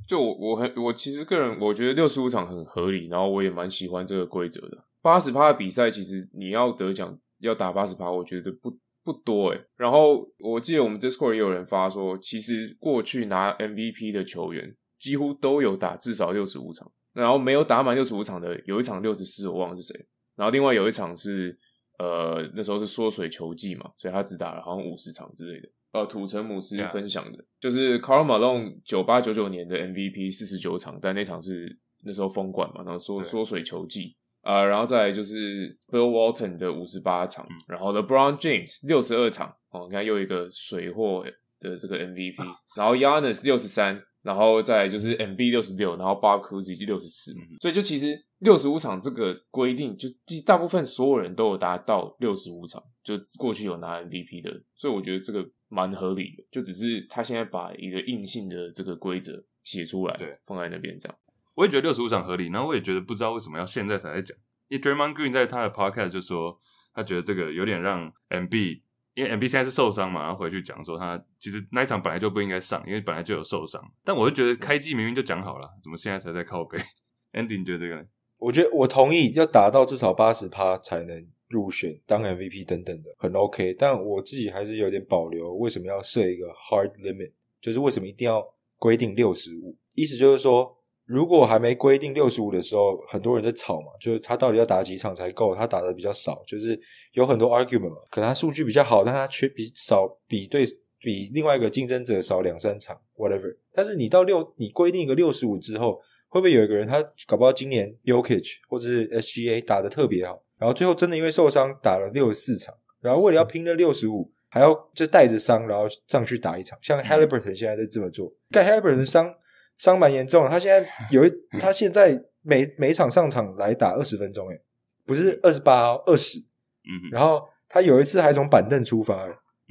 [0.08, 4.86] 就我我很我其实个人我觉得六十五场很合理，然后我也蛮喜欢这个规则的。
[5.02, 9.66] 八十趴的比赛，其实你要得奖要打八十趴，我觉得不不多诶。
[9.78, 16.92] 然后我记得我们 Discord 也有人发说，其实过去拿 MVP 的球员几乎都有打至少六十五场。
[17.14, 20.08] 然后没有打满六十五场的，有一场六十四，我忘了是谁。
[20.36, 21.56] 然后另外有一场是，
[21.98, 25.70] 呃，那时候是缩水球季嘛，所以他只打了好像五十场之类的。
[25.92, 41.24] 呃，土城姆斯分享的.就是 Karl Malone 九八九九年的 MVP 四十九场，但那场是那时候封馆嘛，然后缩缩水球季啊，呃，然后再来就是 Bill Walton 的五十八场，嗯、然后 LeBron James 六十二场，哦，你看又一个水货
[41.60, 42.44] 的这个 MVP，
[42.76, 44.02] 然后 Giannis 六十三。
[44.24, 61.18] 然后再来就是 MB 六十六，然后 Bob Cousy 六十四，所以就其实六十五场这个规定，就其实大部分所有人都有达到六十五场，就过去有拿 MVP 的，所以我觉得这个蛮合理的，就只是他现在把一个硬性的这个规则写出来，对，放在那边这样。
[61.56, 66.60] 我也觉得六十五场合理，然后我也觉得不知道为什么要现在才在讲，因为 Draymond Green 在他的 Podcast 就说，
[66.94, 68.82] 他觉得这个有点让 MB，
[69.14, 73.82] 因为 MB 现在是受伤嘛，然后回去讲说他其实那一场本来就不应该上，因为本来就有受伤。
[74.04, 76.78] 但我就觉得开机明明就讲好了，怎么现在才在靠背？
[77.34, 78.08] Andy 你觉得这个？
[78.44, 83.74] 我觉得我同意，要达到至少八十趴才能入选当 MVP 等等的，很 OK。
[83.80, 87.32] 但我自己还是有点保留，为什么要设一个 hard limit？
[87.62, 88.46] 就是为什么一定要
[88.78, 89.76] 规定六十五？
[89.96, 90.76] 意思就是说。
[91.06, 95.54] 如果还没规定六十五的时候，很多人在吵嘛，就是他到底要打几场才够？
[95.54, 96.80] 他打的比较少，就是
[97.12, 97.98] 有很多 argument 嘛。
[98.10, 100.64] 可能他数据比较好，但他缺比少比对
[101.00, 103.54] 比另外一个竞争者少两三场，whatever。
[103.74, 106.00] 但是你到六，你规定一个六十五之后，
[106.34, 119.36] 会不会有一个人他搞不好今年 y o k i c 或者是 SGA 打的特别好，然后最后真的因为受伤打了六十四场，然后为了要拼那六十五，还要就带着伤然后上去打一场，像 Haliburton 现在在这么做，但 Haliburton 伤。
[119.80, 124.62] 伤蛮严重的，他现在有一， 他现在每每场上场来打二十分钟，诶，
[125.04, 129.28] 不是二十八，二十，嗯，然后他有一次还从板凳出发，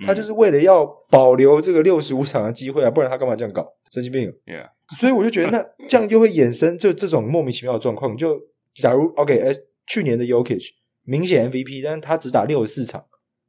[0.07, 3.67] 他就是为了要保留这个六十五场的机会啊，不然他干嘛这样搞？
[3.91, 8.17] 神经病，Yeah，所以我就觉得那这样就会衍生就这种莫名其妙的状况。
[8.17, 8.41] 就
[8.75, 9.53] 假如 OK，哎，
[9.87, 10.71] 去年的 Yokich
[11.05, 13.05] 明显 MVP，但是他只打六十四场，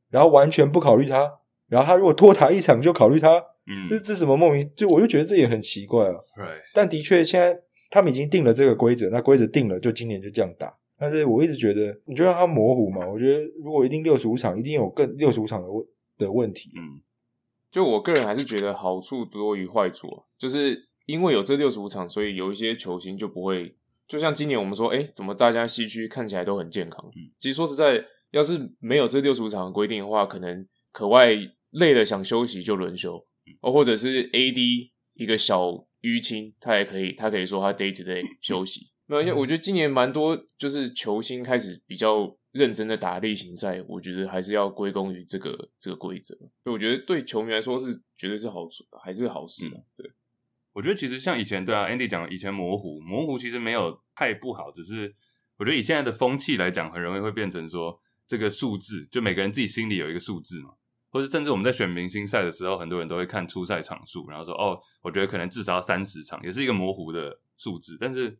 [0.09, 1.39] 然后完全不考虑他，
[1.69, 3.43] 然后他如果多打一场就考虑他。
[3.65, 4.69] 嗯，这这什么莫名？
[4.75, 6.15] 就我就觉得这也很奇怪啊。
[6.35, 6.59] Right.
[6.73, 7.57] 但的确，现在
[7.89, 10.75] 他们已经定了这个规则，那规则定了，就今年就这样打。
[10.99, 13.07] 但是我一直觉得，你就让他模糊嘛。
[13.07, 15.81] 我觉得如果一定六十五场，一定有更六十五场的问
[16.17, 16.71] 的问题。
[16.75, 17.01] 嗯，
[17.71, 20.23] 就我个人还是觉得好处多于坏处啊。
[20.37, 23.75] 就是因为有这六十五场，所以有一些球星就不会，
[24.07, 27.11] 就像今年我们说，哎，怎么大家西区看起来都很健康？
[27.15, 31.35] 嗯，其实说实在，要是没有这六十五场的规定的话，可能可外
[31.71, 33.25] 累了想休息就轮休。
[33.61, 38.92] 哦，或者是 AD 一个小淤青，他也可以，他可以说他 day to day 休息。
[39.07, 46.33] 那因为我觉得今年蛮多，就是球星开始比较认真的打例行赛，我觉得还是要归功于这个这个规则。
[46.35, 49.83] 所以我觉得对球迷来说是绝对是好处，还是好事的。
[49.97, 50.09] 对，
[50.71, 55.11] 我觉得其实像以前对啊，Andy 讲以前模糊模糊其实没有太不好，只是
[55.57, 60.71] 我觉得以现在的风气来讲，很容易会变成说这个数字，就每个人自己心里有一个数字嘛。
[61.09, 67.95] 或是甚至我们在选明星赛的时候，很多人都会看初赛场数，然后说哦，我觉得可能至少要三十场，也是一个模糊的数字。
[67.99, 68.35] 但是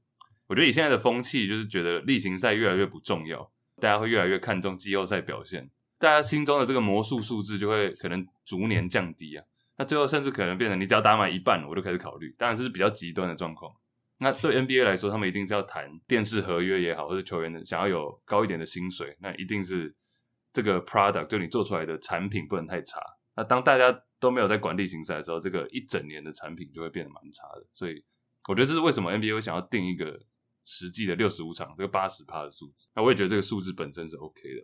[0.53, 9.43] 我觉得以现在的风气，就是觉得例行赛越来越不重要，大家会越来越看重季后赛表现，大家心中的这个魔术数字就会可能逐年降低啊。
[9.77, 12.31] 那最后甚至可能变成你只要打满一半，我就开始考虑。
[12.37, 13.73] 当然这是比较极端的状况。
[14.19, 19.95] 那对 NBA 来说，他们一定是要谈电视合约也好，或者球员的想要有高一点的薪水，那一定是。
[20.55, 23.01] 这个 product 就你做出来的产品不能太差。
[23.35, 27.65] 那当大家都没有在管例行赛的时候，这个一整年的产品就会变得蛮差的。
[27.73, 28.05] 所以
[28.47, 30.15] 我觉得这是为什么 NBA 想要定一个
[30.65, 32.87] 实际的六十五场这个八十趴的数字。
[32.95, 34.61] 那我也觉得这个数字本身是 OK 的。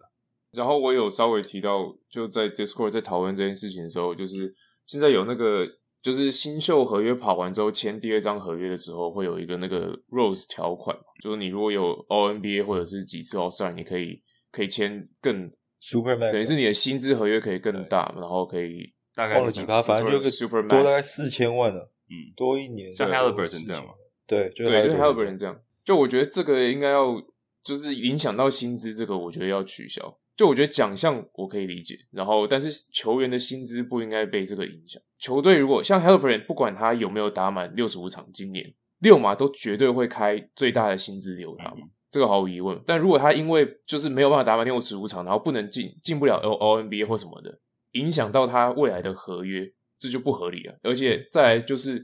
[0.51, 4.53] 然后我有稍微提到，就在 Discord 在讨论这件事情的时候，就是
[4.85, 5.67] 现在有那个
[6.01, 15.51] 就是新秀合约跑完之后签第二张合约的时候，会有一个那个 Rose 条款，就是你如果有 All NBA 或者是几次 All Star，你可以可以签更。
[15.81, 23.93] Supermax 等于是你的薪资合约可以更大，然后可以大概忘了几趴，反正就个 Supermax 多大概四千万了，嗯，多一年像 Haliburton 这样嘛，
[24.27, 25.57] 对，就对，就 Haliburton 这样。
[25.89, 27.19] 就我觉得这个应该要
[27.63, 30.19] 就是影响到薪资，这个我觉得要取消。
[30.37, 35.01] 就我觉得奖项我可以理解，然后但是球员的薪资不应该被这个影响。
[35.17, 41.77] 球队如果像 Haliburton，不管他有没有打满六十五场，今年六马都绝对会开最大的薪资留他嘛。
[41.81, 47.59] 嗯这个毫无疑问，但如果他因为就是没有办法打满六十五场，然后不能进进不了 All NBA 或什么的，
[47.93, 50.79] 影响到他未来的合约，这就不合理了。
[50.83, 52.03] 而且再来就是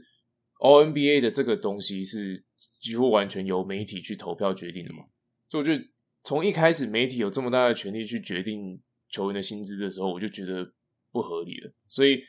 [0.60, 2.44] All NBA 的这个东西是
[2.80, 5.04] 几乎完全由媒体去投票决定的嘛，
[5.48, 5.84] 所以我觉得
[6.24, 10.72] 从一开始媒体有这么大的权力去决定球员的薪资的时候，我就觉得
[11.12, 12.22] 不合理了，所以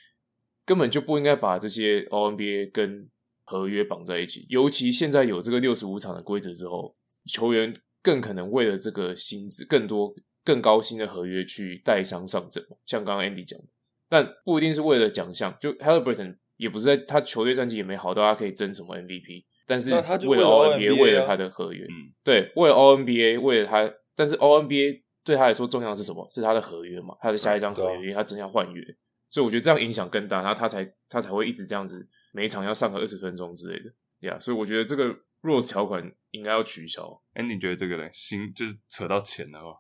[0.66, 3.10] 根本就不应该把这些 O NBA 跟
[3.44, 6.96] 合约绑在一起，尤其现在有这个六十五场的规则之后。
[7.30, 13.66] 球员更可能为了这个薪资更多、更高薪的合约去带伤上阵，像刚刚 Andy 讲的，
[14.08, 15.54] 但不一定是为了奖项。
[15.60, 19.94] 就 Haliburton 也不是在他球队战绩也没好到他可以争什么 MVP，但是
[20.26, 26.28] 为了 All NBA，为了他的合约，嗯，对，为了 All NBA，为了他，但是 All NBA 对他来说重要的是什么？
[26.32, 27.16] 是他的合约嘛？
[27.22, 28.84] 他的下一张合约，因为他正要换约，
[29.30, 33.92] 所以我觉得这样影响更大，然后他才他才会一直这样子，每一场要上个二十分钟之类的，
[34.28, 35.16] 呀、yeah，所以我觉得这个。
[35.44, 37.22] Rose 条款应该要取消。
[37.36, 38.10] 哎，你觉得这个呢？
[38.12, 39.78] 新就是扯到钱的话，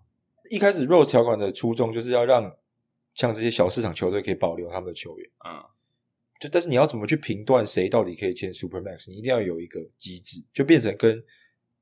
[0.52, 2.56] 一开始 Rose 条款的初衷就是要让
[3.16, 5.30] 像这些小市场球队可以保留他们的球员。
[5.44, 5.60] 嗯，
[6.40, 9.10] 就但是你要怎么去评断谁到底可以签 Supermax？
[9.10, 11.24] 你一定要有一个机制，就变成跟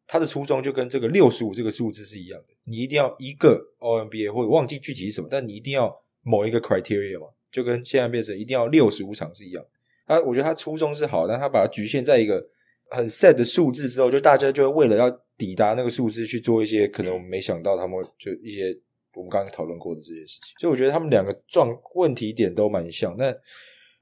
[0.08, 9.66] 他的初衷就跟这个六十五这个数字是一样的，你一定要一个 All NBA 或者忘记具体是什么，但你一定要某一个 criteria 嘛，就跟现在变成一定要六十五场是一样。
[10.06, 12.48] 他我觉得他初衷是好，但他把它局限在一个
[12.92, 18.78] 很 set 的数字之后，就大家就会为了要抵达那个数字去做一些可能我们没想到他们就一些
[19.16, 20.54] 我们刚刚讨论过的这些事情。
[20.60, 23.36] 所以我觉得他们两个状问题点都蛮像，但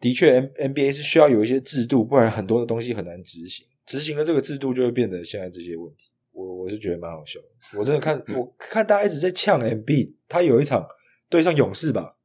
[0.04, 3.66] 的确 N NBA 是需要有一些制度，不然很多的东西很难执行。
[3.86, 6.10] 执行了这个制度，就会变得现在这些问题。
[6.34, 7.80] 我我是觉得蛮好笑的。
[7.80, 10.86] 我真的看，我看大家一直在呛 Embiid，他有一场
[11.30, 12.18] 对上勇士吧，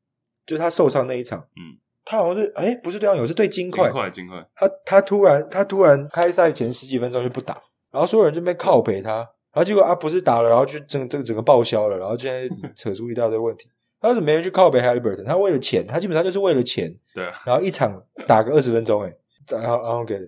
[0.45, 1.38] 就是他受伤那一场。
[1.55, 3.85] 嗯，他好像是哎，不是对上勇士，对金块。
[3.85, 4.45] 金块，金块。
[4.57, 7.62] 他他突然他突然开赛前十几分钟就不打，
[7.93, 9.19] 然后所有人就被靠陪他，
[9.53, 13.69] 然后结果啊不是打了，然后就整这个整个报销了，然后现在 扯出一大堆问题。
[14.01, 15.25] 他为什么没人去靠北 Haliburton？
[15.25, 16.95] 他为了钱，他基本上就是为了钱。
[17.15, 17.25] 对。
[17.45, 19.13] 然后一场打个二十分钟，哎，
[19.51, 20.19] 然后然后给。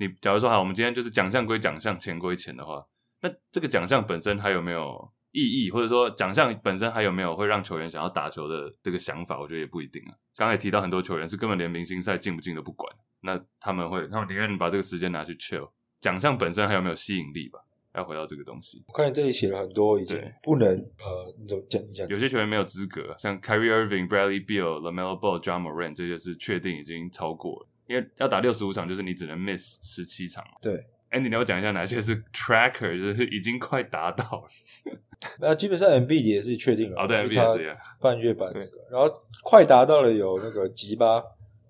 [0.00, 2.86] 你假如说好，我们今天就是奖项归奖项，钱归钱的话，
[3.20, 9.40] 那这个奖项本身还有没有意义，或者说奖项本身还有没有会让球员想要打球的这个想法？
[9.40, 10.14] 我觉得也不一定啊。
[10.36, 12.88] 刚才提到很多球员是根本连明星赛进不进都不管，
[13.22, 15.68] 那他们会，他们宁愿把这个时间拿去 chill。
[16.00, 17.58] 奖项本身还有没有吸引力吧？
[17.94, 18.82] 要回到这个东西。
[18.88, 21.82] 我看你这里写了很多，已经不能呃，你怎么讲？
[21.82, 27.68] 你讲有些球员没有资格，像 Kyrie Irving、Bradley Beal、LaMelo Ball、Ja Morant 这些是确定已经超过了。
[27.86, 30.44] 因为要打六十五场，就是你只能 miss 十七场。
[30.60, 30.74] 对
[31.10, 34.46] ，Andy，你要讲一下哪些是 tracker，就是已经快达到了。
[35.40, 37.02] 那基本上 Embiid 也是确定了。
[37.02, 39.10] 哦，对，Embiid 也是半月板那个，然后
[39.42, 41.20] 快达到了有那个吉巴、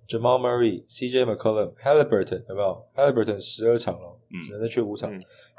[0.08, 5.10] Jamal Murray、CJ McCollum、Haliburton 有没有？Haliburton 十二场了，只能再缺五场。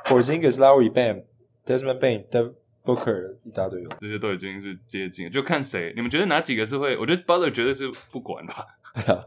[0.06, 1.24] Porzingis、Lowry、Bam、
[1.66, 5.94] Desmond Bane、Booker 一大堆，这些都已经是接近了，就看谁。
[5.96, 6.98] 你们觉得哪几个是会？
[6.98, 8.66] 我觉得 Butler 绝对是不管吧。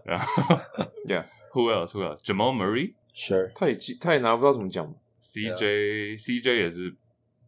[0.05, 0.57] 然后
[1.07, 4.93] ，Yeah，Who else？Who else？Jamal Murray，Sure，他也他也拿不到什么奖。
[5.23, 6.87] CJ CJ 也是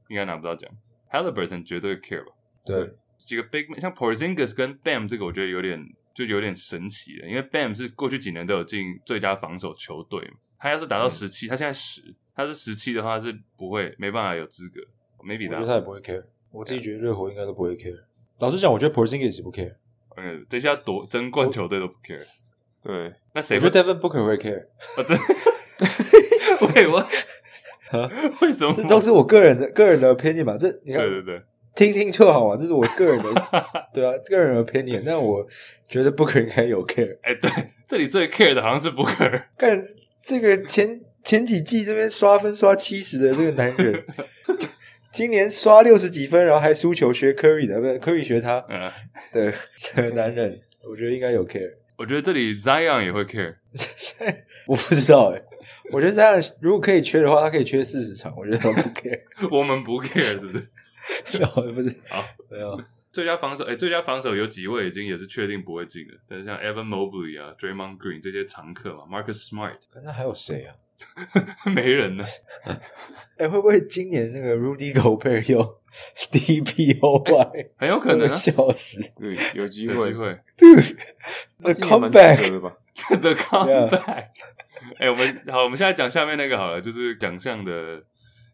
[0.09, 0.71] 应该拿不到奖。
[1.11, 2.33] Haliburton 绝对 care 吧？
[2.65, 5.85] 对，几个 Big 像 Porzingis 跟 Bam 这个，我觉得有点
[6.15, 10.31] 就有点神奇了，因为 Bam 是过去几年都有进最佳防守球队。
[10.57, 14.81] 他要是达到十七，他现在十，他是十七的话是不会没办法有资格。
[15.25, 17.99] Maybe 我觉得他也不会 care，我自己觉得热火应该都不会 care。
[18.39, 19.75] 老实讲，我觉得 Porzingis 不 care。
[20.17, 22.23] 嗯，这下夺争冠球队都不 care。
[22.83, 23.57] 对，那谁？
[23.57, 24.67] 我觉得 Devin Booker 会 care。
[24.97, 25.17] 啊，对。
[26.75, 27.05] 为我？
[28.43, 28.75] 为什么？
[28.75, 30.57] 这都是我个人的个人的 opinion 嘛？
[30.59, 31.45] 这你看，对对对，
[31.75, 32.57] 听听就好啊。
[32.57, 33.31] 这是我个人的，
[33.95, 35.03] 对啊，个人的 opinion。
[35.07, 35.47] 但我
[35.89, 37.19] 觉得 Booker 应该有 care。
[37.23, 37.51] 哎，对，
[37.89, 39.45] 这里最 care 的好像是 Booker。
[39.57, 39.81] 但
[40.23, 44.05] 这个前前几季这边刷分刷七十的这个男人。
[45.11, 48.59] 今年刷六十几分，然后还输球学 Curry 的，不是 Curry 学他。
[48.69, 48.91] 嗯，
[49.33, 49.55] 对，
[50.11, 51.73] 男人，我觉得应该有 care。
[51.97, 53.55] 我觉得这里 Zion 也会 care。
[54.67, 55.41] 我不知道哎，
[55.93, 59.21] 我觉得 Zion 如果可以缺的话，他可以缺四十场，我觉得他不 care。
[59.53, 60.69] 我们不 care 是不是？
[61.73, 62.83] 不是，好，没有。
[63.13, 70.75] 最佳防守，哎，最佳防守有几位已经也是确定不会进的，但是像 Evan Mobley 啊、Draymond Green 这些常客嘛，Marcus Smart，那还有谁啊？
[71.75, 72.25] 没人呢，
[73.37, 75.81] 哎、欸，会不会今年那个 Rudy Gobert 又
[76.33, 79.01] DPOY？、欸、很有可能、啊，笑死！
[79.17, 80.41] 对，有机会，有 机会。
[80.57, 80.75] 对
[81.61, 84.29] The comeback，The comeback。
[84.99, 88.03] 哎，我们好，我们现在讲下面那个好了，就是奖项的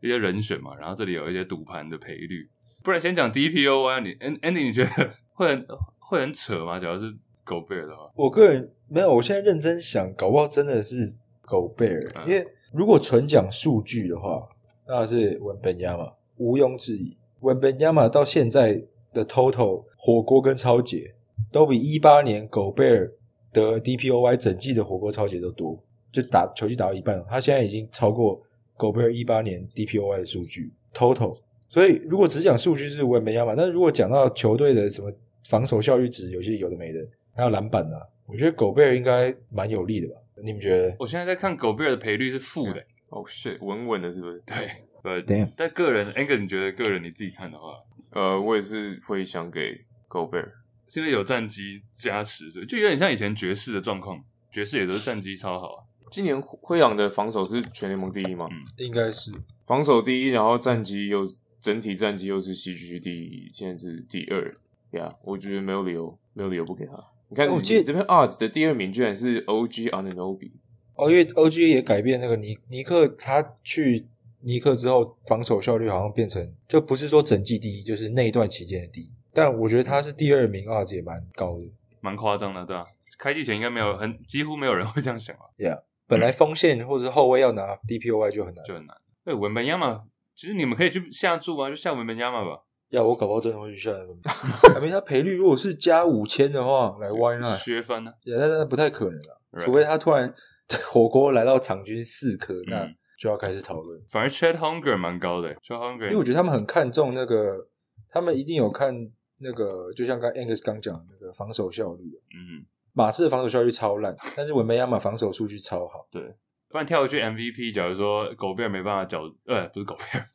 [0.01, 0.75] 一些人选嘛。
[0.79, 2.49] 然后这里有一些赌盘的赔率，
[2.83, 4.01] 不然先讲 DPOY。
[4.01, 5.67] 你 Andy，你觉得会很
[5.99, 6.79] 会很扯吗？
[6.79, 7.13] 假如是
[7.45, 9.15] Gobert 的话，我个人没有。
[9.15, 11.17] 我现在认真想，搞不好真的是。
[11.51, 14.41] 狗贝尔，因为如果纯讲数据的话，
[14.87, 17.17] 那是文本亚马，毋庸置疑。
[17.41, 18.81] 文本亚马到现在
[19.13, 21.13] 的 total 火锅跟超姐
[21.51, 23.13] 都比一八年狗贝尔
[23.53, 25.77] 得 DPOY 整季的火锅超姐都多，
[26.13, 28.41] 就打球季打到一半，他现在已经超过
[28.77, 31.37] 狗贝尔一八年 DPOY 的数据 total。
[31.69, 35.13] 所以如果只讲数据是文本亚马，但是如果讲到球队的什么
[35.49, 37.01] 防守效率值，有些有的没的，
[37.35, 40.15] 还有篮板啊，我觉得狗贝尔应该蛮有利的吧。
[40.45, 40.95] 你们觉得？
[40.99, 42.81] 我现在在看狗贝尔的赔率是负的。
[43.09, 44.41] 哦， shit，稳稳的，是不是？
[44.47, 44.57] 对，
[45.03, 45.51] 呃，Damn.
[45.57, 47.75] 但个人 a n g e r 你觉得个人你自己看的话，
[48.11, 50.53] 呃，我也是会想给狗贝尔，
[50.89, 54.23] 是因为有战绩加持，所以就有点像以前爵士的状况，
[54.53, 55.85] 爵士也都是战绩超好啊。
[56.11, 58.47] 今年灰狼的防守是全联盟第一吗？
[58.51, 59.31] 嗯，应该是
[59.67, 61.23] 防守第一，然后战绩又
[61.61, 64.57] 整体战绩又是西区第一，现在是第二。
[64.93, 66.93] 呀、yeah，我觉得没有理由，没有理由不给他。
[67.31, 70.51] 你看，我记得这边 odds 的第二名居然是 OG Onenobi，
[70.95, 74.09] 哦，因为 OG 也改变那个尼尼克，他去
[74.41, 79.13] 尼克之后，防守效率好像变成就不是说整季第一，就是那一段期间的第一。
[79.33, 82.85] 但我觉得他是第二名，odds 也蛮高的，蛮夸张的，对吧？
[83.17, 85.43] 开季前应该没有很几乎没有人会这样想啊。
[85.57, 88.97] Yeah，本来锋线或者是后卫要拿 DPOY 就很难，就很难。
[89.25, 90.03] 对，文班亚马，
[90.35, 92.63] 其实你们可以去下注啊，就下文班亚马吧。
[92.91, 93.91] 要我搞不好真的会去下。
[94.75, 97.59] 还没他赔率，如果是加五千的话，来 Why not？
[97.59, 98.13] 削分呢？
[98.25, 99.65] 也，但是不太可能了，right.
[99.65, 100.33] 除非他突然
[100.91, 104.01] 火锅来到场均四颗，嗯，那就要开始讨论。
[104.11, 107.69] 反而 Chet Holmgren 蛮高的，Chet Holmgren，因为我觉得他们很看重那个，
[108.09, 108.95] 他们一定有看
[109.39, 112.05] 那个，就像刚 Angus 刚讲的那个防守效率。
[112.35, 116.07] 嗯，马刺的防守效率超烂，但是文梅亚马防守数据超好。
[116.11, 116.35] 对。
[116.71, 120.25] 不然跳回去 MVP，假如说狗贝尔没办法角，呃，不是狗贝尔，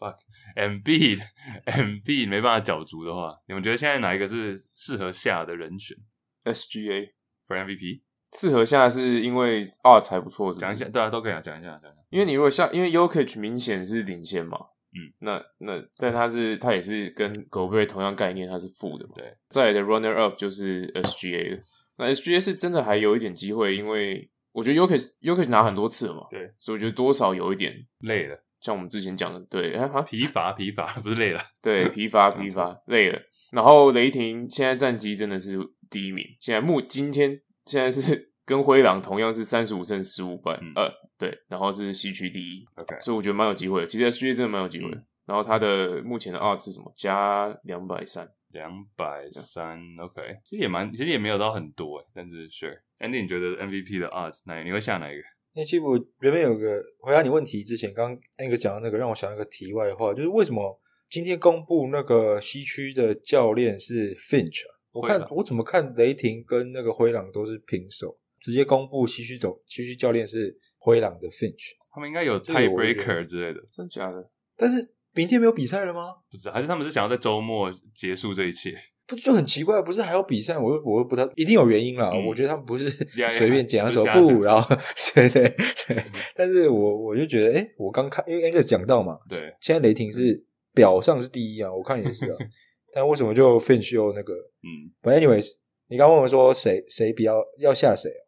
[0.57, 5.95] fuck，Embiid，Embiid 没办法角逐的话，你们觉得现在哪一个是适合下的人选
[6.43, 7.11] ？SGA
[7.47, 8.01] for MVP
[8.37, 12.01] 适合下是因为二才不错，讲一下，对啊，都可以啊，讲一下，讲一下。
[12.09, 14.57] 因为你如果下，因为 Yokich 明显是领先嘛，
[14.91, 19.33] 嗯，那那但他是他也是跟狗贝尔同样概念，他是负的嘛，对。
[19.47, 21.61] 再来的 runner up 就是 SGA
[21.97, 24.29] 那 SGA 是真的还有一点机会，因为。
[24.55, 33.21] 我觉得 Jokic 拿很多次了嘛，对，所以我觉得多少有一点累了，像我们之前讲的，对，啊，疲乏疲乏，不是累了， 对，疲乏 疲乏累了。
[33.51, 40.89] 然后雷霆现在战绩真的是第一名，现在目今天现在是 跟灰狼同样是三十五胜十五败，呃，
[41.19, 43.87] 对，然后是西区第一，OK，所以我觉得蛮有机会的。
[43.87, 44.97] 其实 SGA 真的蛮有机会的。
[44.97, 46.93] 嗯、然后他的目前的 odds 是什么？
[46.95, 48.25] 加两百三。
[48.55, 54.63] 两百三，OK，其实也蛮，其实也没有到很多诶，但是 Sure，Andy，你觉得 MVP 的 odds 哪？
[54.63, 55.23] 你会下哪一个？
[55.53, 64.61] 那其实我原本有个回答你问题之前，刚刚 Angus 讲的那个，让我想到一个题外话，就是为什么今天公布那个西区的教练是 Finch？
[64.93, 74.31] 我看我怎么看雷霆跟那个灰狼都是平手，直接公布西区总西区教练是灰狼的 Finch，他们应该有 tiebreaker 之类的，真假的？
[74.55, 74.94] 但是。
[75.15, 76.13] 明天没有比赛了吗？
[76.29, 78.75] 不知道，还是他们是想要在周末结束这一切？
[79.07, 79.81] 不就很奇怪？
[79.81, 80.57] 不是还有比赛？
[80.57, 82.09] 我我又不太一定有原因啦。
[82.11, 82.89] 嗯、我觉得他们不是
[83.31, 84.75] 随便捡一首布，然后
[85.15, 85.47] 对对
[85.87, 86.03] 对。
[86.35, 92.37] 但是我我就觉得，哎、欸，我刚看，因为 Angus 讲到嘛，对，现在雷霆是表上是第一啊，我看也是啊。
[92.91, 94.33] 但为什么就 Finch 又那个？
[94.33, 95.49] 嗯反正 anyways，
[95.87, 98.25] 你刚问我说谁谁比较要下谁啊？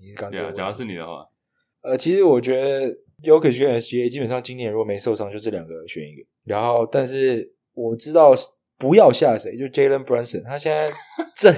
[0.00, 1.26] 你刚讲，假如是你的话，
[1.82, 2.96] 呃，其实我觉得。
[3.22, 6.22] Jokic 跟 SGA 基本上今年如果没受伤，就这两个选一个。
[6.44, 8.32] 然后，但是我知道
[8.78, 10.92] 不要下谁，就 Jalen Brunson，他现在
[11.36, 11.54] 挣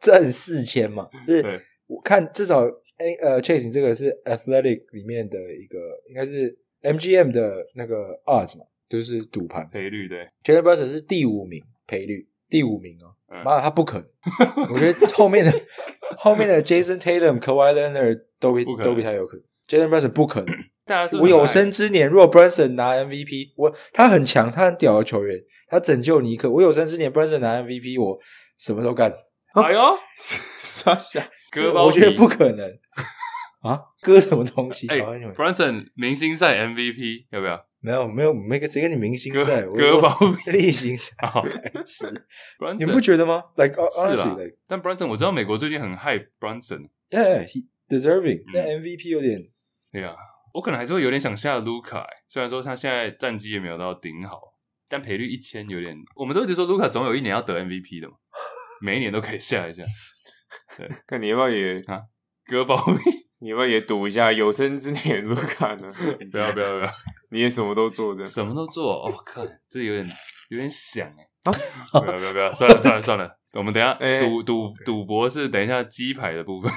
[0.00, 1.42] 挣 四千嘛，是
[1.86, 2.64] 我看至少
[2.98, 9.68] A 呃 Chasing 这个是 Athletic 里面的一个，应该是 MGM 的那个 odds 嘛，就是赌盘。
[9.70, 10.28] 赔率对。
[10.42, 13.14] Jalen Brunson 是第五名赔率，第五名哦，
[13.44, 14.08] 妈、他不可能，
[14.72, 15.52] 我觉得后面的
[16.18, 20.54] 后面的 Jason Tatum、Kawhi Leonard 都比都比他有可能，Jalen Brunson 不可能。
[21.20, 26.50] 我有生之年，如果 Brunson 拿 MVP，我他很强，他很屌的球员，他拯救尼克。
[26.50, 28.18] 我有生之年，Brunson 拿 MVP，我
[28.58, 29.12] 什么都干。
[29.54, 29.96] 哎呦，
[30.60, 31.20] 傻笑，
[31.50, 32.68] 割包皮，我觉得不可能
[33.62, 33.80] 啊！
[34.02, 34.86] 割什么东西？
[34.92, 37.64] 哎、欸、，Brunson 明星赛 MVP 要不要？
[37.80, 41.14] 没有，没有，没个谁跟你明星赛 割包皮例行赛。
[41.26, 41.42] 好
[42.78, 49.48] 你不觉得吗？Like 是啦，like, 但 Brunson 我知道美国最近很 hype Brunson，Yeah，he deserving，但、嗯、MVP 有点，
[49.92, 50.14] 对呀。
[50.54, 54.40] 我可能还是会有点想下卢卡、欸，虽然说他现在战绩也没有到顶好，
[54.88, 55.96] 但赔率一千有点。
[56.14, 58.14] 我们都一直说卢卡总有一年要得 MVP 的嘛，
[58.80, 59.82] 每一年都可以下一下。
[60.76, 62.00] 对，看你要不要也啊，
[62.46, 65.92] 哥包皮，你要不要也赌一下有生之年卢卡呢？
[66.30, 66.90] 不要不要不要，
[67.30, 69.04] 你也什么都做的，什么都做。
[69.04, 70.08] 哦，靠这有点
[70.50, 71.52] 有点想哎、欸，
[72.00, 76.72] 不要不要不要，算了算了算了，我们等一下赌赌赌博是等一下鸡排的部分。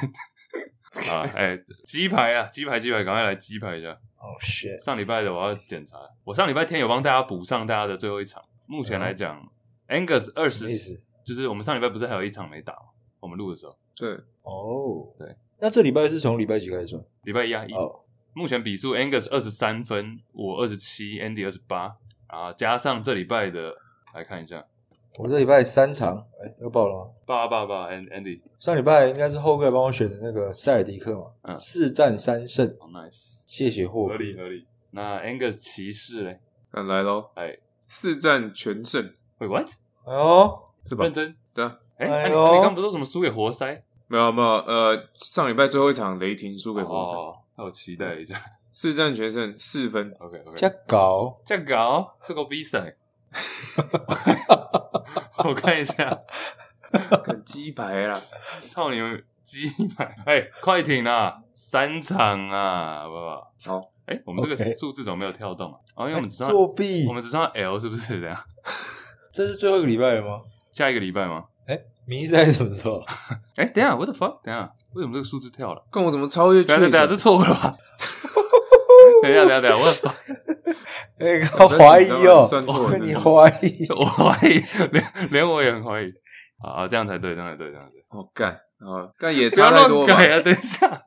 [1.12, 3.90] 啊，哎、欸，鸡排啊，鸡排鸡排，赶快来鸡排一下。
[4.20, 4.78] 哦、oh, shit！
[4.84, 8.44] 上礼拜的我要检查，我上礼拜天有帮大家补上大家的最后一场。
[8.66, 9.38] 目前来讲、
[9.88, 12.90] oh.，Angus 二十，就是我们上礼拜不是还有一场没打吗？
[13.20, 13.78] 我们录的时候。
[13.96, 15.36] 对，哦、oh.，对。
[15.60, 17.04] 那这礼拜是从礼拜几开始算？
[17.24, 17.74] 礼拜一啊，一。
[17.74, 18.02] Oh.
[18.34, 21.96] 目前比数 Angus 二十三分，我二十七，Andy 二十八，
[22.28, 23.74] 啊，加上这礼拜的，
[24.14, 24.64] 来看一下。
[25.18, 27.10] 我这礼拜三场，哎、欸，又爆了吗？
[27.26, 34.66] 爆啊爆啊爆啊！Andy，上礼拜应该是后哥帮我选的那个塞尔迪克嘛，嗯，四战三胜，oh, nice，谢谢霍哥，合理合理。
[34.92, 36.40] 那 Angus 骑士嘞，
[36.72, 39.68] 嗯，来喽，哎，四战全胜，Wait what？
[40.06, 41.06] 哎呦，是吧？
[41.06, 43.84] 认真，对啊，哎、欸，哎、啊，你刚不是说什么输给活塞？
[44.08, 47.12] 没有没有，呃，上礼拜最后一场雷霆输给活塞，
[47.56, 48.40] 那、oh, 我期待一下，
[48.72, 52.96] 四战全胜四分，OK OK，这搞这搞这个比赛。
[55.46, 56.10] 我看一下，
[57.24, 58.20] 看鸡排啦！
[58.68, 60.04] 操你们鸡排！
[60.26, 63.52] 哎、欸，快艇啊，三场啊，好不好？
[63.64, 63.78] 好，
[64.08, 65.80] 哎、欸，我们这个数字怎么没有跳动啊？
[65.96, 68.38] 哦，因为我们只上作弊，我们只上 L 是不是这样？
[69.32, 70.42] 这是最后一个礼拜了吗？
[70.74, 71.44] 下一个礼拜吗？
[71.68, 73.04] 哎、欸，明星赛什么时候？
[73.56, 74.42] 哎、欸，等一下，What the fuck？
[74.44, 75.84] 等一下，为什么这个数字跳了？
[75.92, 76.64] 看我怎么超越？
[76.64, 77.76] 等下等下，这错误了吧？
[79.22, 80.57] 等一下等一下等一下，我
[81.20, 86.12] 哎，我怀疑哦，算错了，你怀疑， 我怀疑， 连连我也很怀疑。
[86.60, 88.02] 啊，这样才对，这样才对，这样才对。
[88.10, 90.16] 哦，干啊，干也差太多吧？
[90.16, 91.04] 改啊，等一下，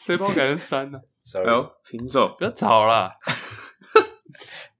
[0.00, 3.12] 谁帮我改成三呢？sorry，哎呦，平手，不要吵啦。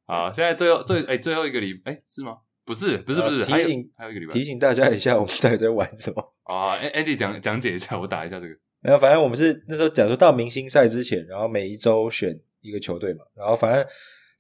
[0.07, 2.39] 好，现在最后最哎最后一个礼哎是吗？
[2.65, 6.35] 不是，不是，不是，提醒还有一个礼拜，提醒大家一下，我们到底在玩什么？
[6.45, 8.55] 啊，Andy 讲讲解一下，我打一下这个。
[8.83, 13.87] 然后反正我们是那时候讲说到明星赛之前，然后每一周选一个球队嘛，然后反正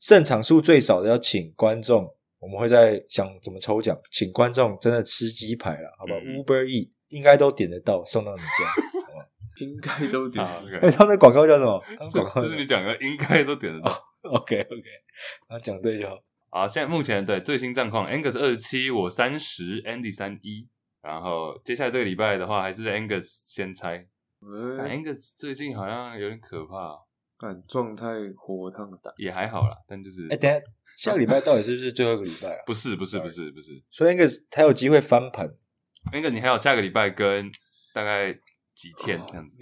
[0.00, 2.06] 胜场数最少的要请观众，
[2.38, 9.26] 我们会在想怎么抽奖，请观众真的吃鸡排了，好不好、嗯、？Uber E 应该都点得到，送到你家，好吧？
[9.58, 10.78] 应该都点得到。
[10.78, 11.80] 哎、okay，他们的广告叫什么？
[12.12, 13.92] 广告就是你讲的，应该都点得到。
[14.24, 14.84] Oh, OK OK，
[15.48, 16.16] 然后讲对就好。
[16.50, 20.68] 啊，现在目前对最新战况，Angus 二十七，我三十，Andy 三一。
[21.02, 24.06] 然后接下来这个礼拜的话，还是 Angus 先猜。
[24.42, 26.98] Angus 最近好像有点可怕，
[27.38, 30.60] 感状态火烫的，也还好啦，但就是哎，等下
[30.96, 32.62] 下个礼拜到底是不是最后一个礼拜啊？
[32.66, 33.70] 不是，不是，不是，不是。
[33.90, 35.48] 所以 Angus 他有机会翻盘。
[36.12, 37.50] Angus 你还有下个礼拜跟
[37.94, 38.32] 大概
[38.74, 39.56] 几天这样子？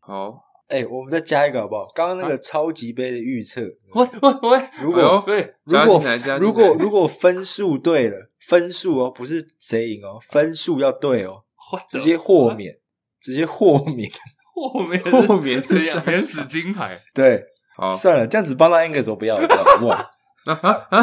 [0.00, 0.48] 好。
[0.68, 1.90] 哎、欸，我们再加一个好不好？
[1.96, 3.60] 刚刚那个超级杯的预测，
[3.92, 5.24] 喂喂喂，如果
[5.64, 6.00] 如果
[6.38, 11.42] 如果如果分数对了，分数哦，不是谁赢哦，分数要对哦，
[11.88, 12.78] 直接豁免，
[13.20, 14.10] 直接豁免，
[14.54, 16.98] 豁免豁免这样，免死金牌。
[17.14, 17.42] 对，
[17.76, 19.98] 好，算了，这样子帮他 Angus 我不要，我不要，不玩。
[20.46, 21.02] 啊啊啊！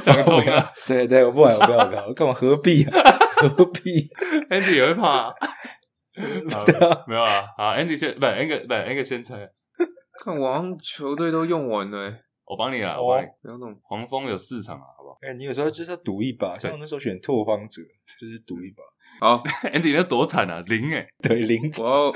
[0.00, 2.32] 想通了， 对对，我不玩，我不要，我不要，我干嘛？
[2.32, 2.92] 何必啊？
[3.36, 4.08] 何必
[4.50, 5.34] ？Andy 也会怕。
[7.06, 9.48] 没有啊，好，Andy 先，不，Angus 不，Angus 先猜。
[10.24, 12.12] 看我好像球队都用完了，
[12.48, 13.28] 我帮你啦，我帮你。
[13.42, 15.18] 不要弄，黄蜂有四场啊，好不好？
[15.22, 17.82] 哎，你有时候就是要赌一把，像我那时候选拓荒者，
[18.20, 18.82] 就是赌一把。
[19.20, 21.70] 好， Andy 那多惨啊，零哎， 对，零。
[21.78, 22.12] 我要，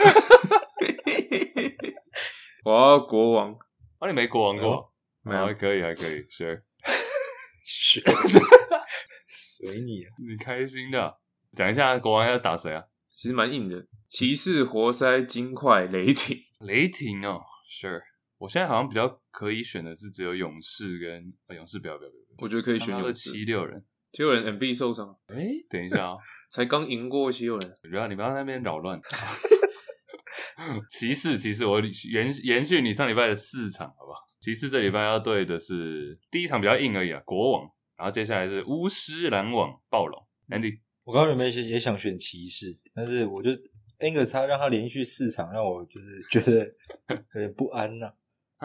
[2.64, 3.52] 我要国王。
[3.98, 4.92] 啊，你没国王过？
[5.22, 6.60] 没有，还可以，还可以，学
[7.64, 8.00] 学，
[9.28, 11.18] 随你啊，你开心的。
[11.54, 12.82] 讲一下国王要打谁啊？
[13.10, 18.00] 其实蛮硬的，骑士、活塞、金块、雷霆、雷霆哦，Sure，
[18.42, 23.30] 我现在好像比较可以选的是只有勇士跟、呃、勇士，不要不要不要，我觉得可以选勇士。
[23.30, 26.18] 七六人，七六人 MB 受伤，哎、欸，等一下啊、哦，
[26.50, 29.00] 才刚赢过七六人，不要你不要在那边扰乱。
[30.90, 31.80] 骑士，骑士，我
[32.10, 34.18] 延延续你上礼拜的四场，好不好？
[34.40, 40.80] 骑士这礼拜要对的是第一场比较硬而已啊，国王，然后接下来是巫师、篮网、暴龙，Andy。
[41.04, 43.50] 我刚刚原本也也想选骑士，但是我就
[44.00, 46.66] Angus 他让他连续四场，让我就是觉得
[47.34, 48.14] 有点不安呐、啊，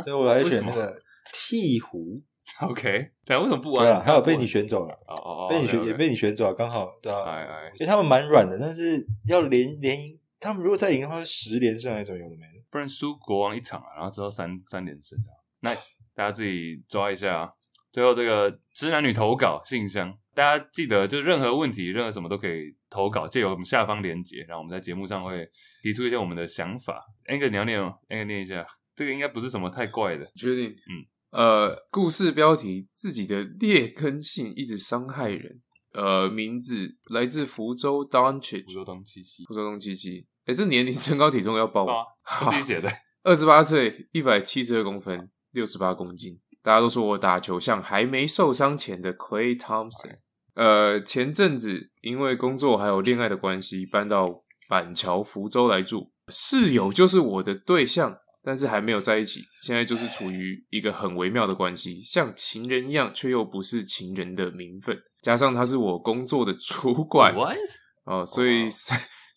[0.03, 0.93] 所以我来选那个
[1.33, 2.21] 鹈鹕。
[2.61, 3.85] OK，对，为什么不玩？
[3.85, 12.63] 对啊，还有被你选走了，哦哦，被你选.也被你选走了，刚好对啊，哎哎，所以他们蛮软的，但是要连连赢，他们如果再赢的话，是十连胜还是什么有的没的？
[12.71, 15.19] 不然输国王一场啊，然后之后三三连胜
[15.61, 17.51] 这样，Nice， 大家自己抓一下啊。
[17.91, 25.49] 最后这个直男女投稿信箱，大家记得，就任何问题、任何什么都可以投稿，借由我们下方连接，然后我们在节目上会
[25.81, 27.03] 提出一些我们的想法。
[27.25, 28.65] Angus 你要念吗，Angus 念一下，
[28.97, 30.25] 这个应该不是什么太怪的。
[30.35, 35.61] 决定，嗯，呃，故事标题：自己的劣根性一直伤害人。
[35.93, 40.25] 呃，名字来自福州 Doncic，福州东七七，福州东七七。
[40.45, 41.93] 哎，这年龄、身高、体重要报吗？
[42.39, 42.91] 自己写的，
[43.23, 46.39] 二十八岁，一百七十二公分，六十八公斤。
[46.63, 50.17] 大家都说我打球像还没受伤前的 Clay Thompson。
[50.55, 58.17] 呃，前阵子因为工作还有恋爱的关系，搬到板桥福州来住，室友就是我的对象，
[58.47, 59.41] 但是还没有在一起。
[59.61, 64.97] 现在就是处于一个很微妙的关系，像情人一样，却又不是情人的名分。
[65.21, 67.57] 加上他是我工作的主管，What？
[68.05, 68.69] 哦，所以.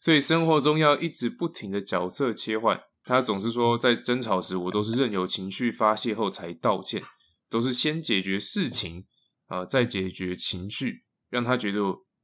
[0.03, 2.81] 所以生活中要一直不停的角色切换。
[3.05, 7.03] 他总是说，在争吵时，我都是任由情绪发泄后才道歉。
[7.51, 9.05] 都是先解决事情
[9.49, 11.81] 啊、呃，再解决情绪，让他觉得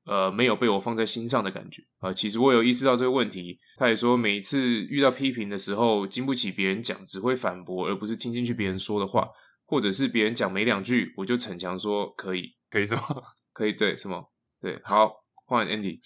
[0.06, 2.14] 呃没有被我放在心上的感觉啊、呃。
[2.14, 9.28] 其实我有意识到这个问题，他也说每次遇到批评的时候，经不起别人讲，只会反驳，而不是听进去别人说的话，
[9.66, 13.02] 或者是别人讲没两句，我就逞强说可以，可以什么？
[13.52, 14.32] 可以对什么？
[14.60, 15.12] 对，好，
[15.46, 16.00] 换 Andy。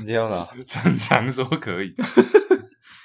[0.00, 0.48] 你听到了？
[0.66, 1.92] 逞强说可以。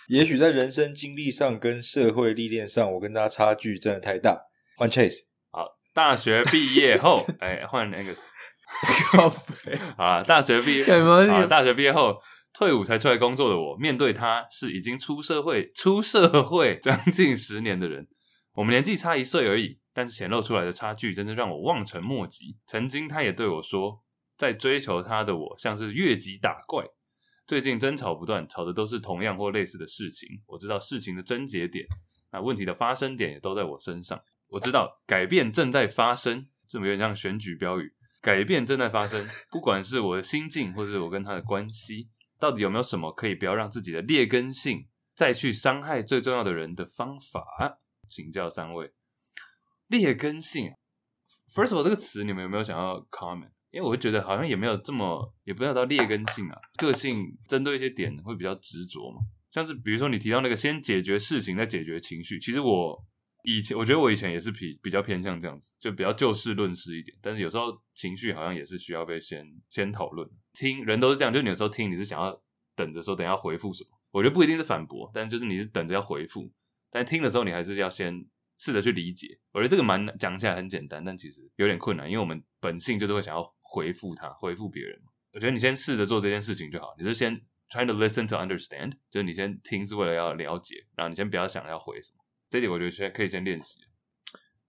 [0.07, 4.39] 也许在人生经历上跟社会历练上，我跟他差距真的太大。
[4.78, 8.20] 换 Chase，好，大学毕业后， 哎，换 Angus，
[9.97, 10.84] 好，大学毕业，
[11.30, 12.21] 啊，大学毕业后
[12.53, 18.07] 退伍才出来工作的我，面对他是已经出社会、出社会将近十年的人，
[18.53, 22.57] 我们年纪差一岁而已，但是显露出来的差距，真的让我望尘莫及。
[22.67, 24.03] 曾经他也对我说，
[24.38, 26.86] 在追求他的我像是越级打怪。
[27.47, 30.28] 最近争吵不断，吵的都是同样或类似的事情。
[30.47, 31.86] 我知道事情的症结点，
[32.32, 34.19] 那问题的发生点也都在我身上。
[34.47, 37.93] 我知道改变正在发生，这么有点像选举标语。
[38.26, 42.09] 改变正在发生，不管是我的心境，或是我跟他的关系，
[42.39, 47.78] 到底有没有什么可以不要让自己的劣根性再去伤害最重要的人的方法？
[48.09, 48.91] 请教三位。
[49.86, 50.73] 劣根性
[51.53, 53.51] ，first of all，这个词你们有没有想要 comment？
[53.69, 56.57] 因为我会觉得好像也没有这么，也不要到劣根性啊。
[56.78, 59.19] 个性针对一些点会比较执着嘛，
[59.51, 63.05] 像是比如说你提到那个先解决事情再解决情绪，其实我
[63.46, 67.18] 以前我觉得我以前也是比比较偏向这样子，就比较就事论事一点。
[67.22, 70.30] 但是有时候情绪好像也是需要被先先讨论。
[70.54, 72.41] 听人都是这样，就你有时候听你是想要
[72.76, 76.52] 等着说等下回复什么，我觉得不一定是反驳，但就是你是等着要回复，
[76.89, 78.26] 但听的时候你还是要先。
[78.58, 84.98] 试着去理解，我觉得这个蛮讲起来很简单，但其实有点困难，因为我们本性就是会想要回复他，回复别人。
[85.34, 87.36] 我觉得你先试着做这件事情就好，你是先
[87.70, 92.24] trying to listen to understand，就是你先听是为了要了解，然后你先不要想要回什么。
[92.56, 93.80] 这点我觉得先可以先练习。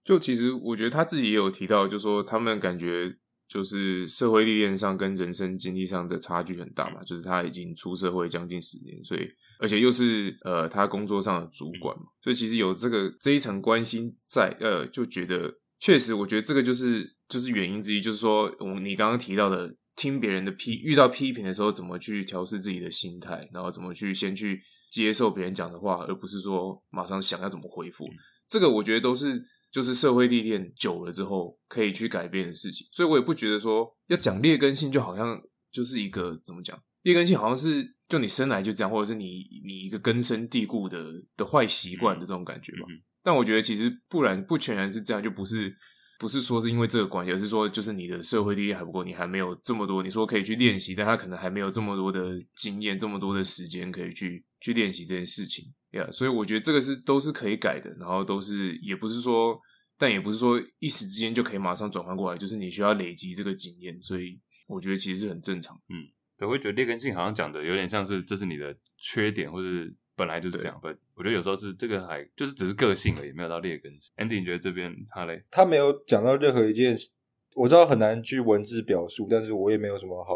[0.03, 3.17] 就其实我觉得他自己也有提到，就说他们感觉。
[3.49, 9.25] 就是社会历练上跟人生经历上的差距很大嘛，就是他已经出社会将近十年，所以
[9.57, 24.61] 而且又是呃他工作上的主管嘛，所以其实有这个这一层关系在，呃，就觉得确实，我觉得这个就是就是原因之一，就是说，我你刚刚提到的，听别人的批，遇到批评的时候，怎么去调试自己的心态，然后怎么去先去
[24.91, 28.05] 接受别人讲的话，而不是说马上想要怎么回复，
[28.47, 29.45] 这个我觉得都是。
[29.69, 42.87] 就是社会历练久了之后可以去改变的事情，所以我也不觉得说要讲劣根性就好像就是一个怎么讲，劣根性好像是就你生来就这样，或者是你你一个根深蒂固的的坏习惯的这种感觉吧。
[43.21, 45.75] 但我觉得其实不然不全然是这样，就不是
[46.19, 55.73] 不是说是因为这个关系，而是说就是你的社会历练还不够，你还没有这么多，你说可以去练习，但他可能还没有这么多的经验，这么多的时间可以去去练习这件事情。
[55.91, 59.57] Yeah, 所以我觉得这个是都是可以改的，然后都是也不是说，
[59.97, 65.79] 但也不是说一时之间就可以马上转换过来，就是你需要累积这个经验，所以我觉得其实是很正常。
[65.89, 66.03] 嗯，
[66.39, 69.67] 我会觉得劣根性好像讲的有点像是这是你的缺点，或者
[70.15, 70.77] 本来就是这样。
[70.81, 74.13] 不，我觉得有时候是这个还就是只是个性而已，没有到劣根性。
[74.17, 75.43] Andy，你觉得这边他嘞？
[75.49, 77.09] 他没有讲到任何一件事，
[77.55, 80.35] 我知道很难去文字表述，但是我也没有什么好。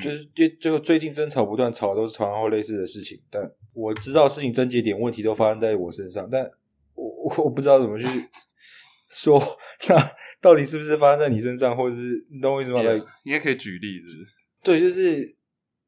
[0.00, 3.20] 就是因为最后最近争吵不断，吵的都是同样或类似的事情。
[3.28, 3.42] 但
[3.72, 6.48] 我知道事情症结点问题都发生在我身上，但
[6.94, 8.06] 我我不知道怎么去
[9.10, 9.42] 说，
[9.88, 12.82] 那到底是不是发生在你身上，或者是你懂我意思吗？
[12.82, 12.94] 来，
[13.24, 14.14] 应该可以举例子。
[14.62, 15.36] 对，就是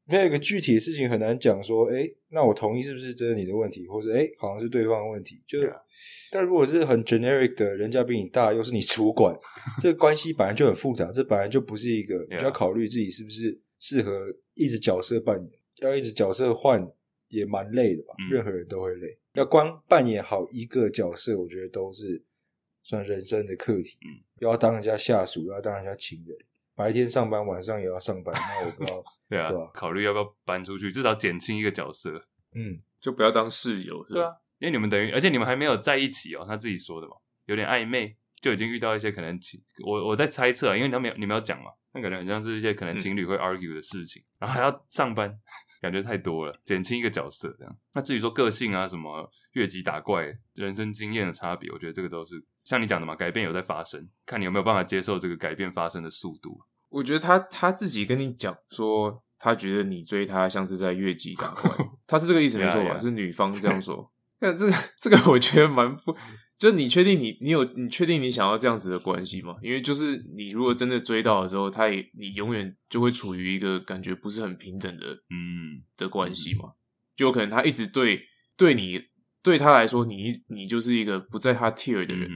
[0.05, 5.41] 没有一个具体的事情很难讲说，哎，那我同意是不是真的你的问题，或者哎，好像是对方的问题。
[5.47, 5.79] 就 Yeah.
[6.31, 9.37] 但如果是很 generic 的，人家比你大，又是你主管，
[9.81, 13.61] 这个关系本来就很复杂，这本来就不是一个你就要考虑自己是不是。
[13.85, 15.51] 适合一直角色扮演，
[15.81, 16.81] 要一直角色换
[17.27, 18.13] 也蛮累的吧？
[18.17, 19.19] 嗯、任何人都会累。
[19.33, 22.23] 要光扮演好一个角色，我觉得都是
[22.81, 23.97] 算人生的课题。
[24.05, 26.37] 嗯，又要当人家下属，又要当人家情人，
[26.83, 28.35] 白天上班，晚上也要上班。
[28.35, 32.11] 那我不知道， 对啊，对啊，考虑要不要搬出去，至少减轻一个角色。
[32.55, 34.19] 嗯，就不要当室友，是吧？
[34.19, 36.43] 对啊，因为你们等于，而且你们还没有在一起哦。
[36.45, 37.13] 他自己说的嘛，
[37.45, 39.63] 有点暧昧，就已经遇到一些可能情。
[39.85, 41.71] 我我在猜测啊，因为他没有，你们要讲嘛。
[41.95, 45.31] 那感觉很像是一些可能情侣会 argue 的事情，嗯、然后还要上班，
[45.79, 47.77] 感觉太多了，减轻一个角色这样。
[47.93, 50.25] 那至于说个性啊，什么越级打怪、
[50.55, 56.59] 人生经验的差别，我觉得这个都是像你讲的嘛，改变有在发生，看你有没有办法接受这个改变发生的速度。
[56.93, 61.71] 我觉得他他自己跟你讲说，他觉得你追他像是在越级打怪，
[62.07, 62.97] 他是这个意思没错吧？
[62.99, 64.11] 是女方这样说。
[64.39, 66.15] 那这个这个我觉得蛮不。
[66.55, 69.55] 就你确定你你有你确定你想要这样子的关系吗？
[69.61, 76.73] 因为就是你如果真的追到了之后，他也你永远就会处于一个感觉不是很平等的嗯的关系嘛，
[77.17, 78.21] 就有可能他一直对
[78.55, 79.01] 对你
[79.41, 82.29] 对他来说，你你就是一个不在他 tier 的人，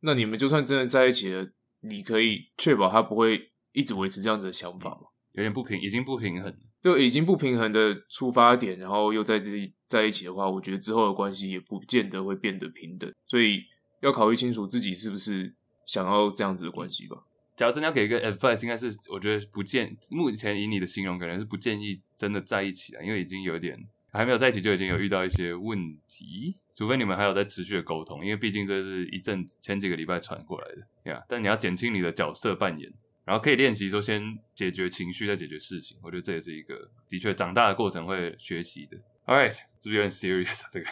[0.00, 1.46] 那你们就算真的在一起了，
[1.80, 5.02] 你可以确保他不会一直维持这样子的想法吗？
[5.34, 6.56] 有点不平，已经不平衡了。
[6.82, 13.62] 就已经不平衡的出发点，然后又在这里在一起的话，我觉得之后的关系也不见得会变得平等，所以
[14.00, 15.54] 要考虑清楚自己是不是
[15.86, 17.18] 想要这样子的关系吧。
[17.54, 23.76] 假如真的要给一个 advice，应该是我觉得不建，目前以你的形容，可能是不建议真的在一起了，因为已经有点
[24.12, 31.20] 还没有在一起就已经有遇到一些问题，除非你们还有在持续的沟通，因为毕竟这是一阵前几个礼拜传过来的，对啊。
[31.28, 32.90] 但你要减轻你的角色扮演。
[33.26, 35.98] 然后可以练习说，先解决情绪，再解决事情。
[36.00, 38.96] 我觉得这也是一个的确长大的过程会学习的。
[39.26, 40.68] All right，是不是有点 serious 啊？
[40.72, 40.88] 这个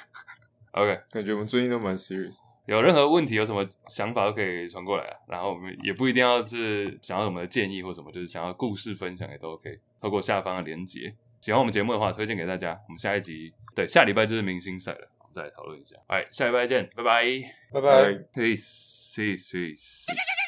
[0.73, 2.35] OK，感觉我们最近都蛮 serious。
[2.67, 5.17] 有任何问题，有什么想法都可以传过来啊。
[5.29, 9.79] 然后我们也不一定要是想要什么建议或什么，就是想要故事分享也都 OK。
[10.01, 12.77] 透过下方的连结，喜欢我们节目的话，推荐给大家。
[12.89, 15.95] 我们下一集，对，下礼拜就是明星赛了，我们再来讨论一下。
[16.09, 17.23] 哎，下礼拜见，拜拜，
[17.73, 18.13] 拜拜。
[18.35, 20.44] Peace，peace，peace。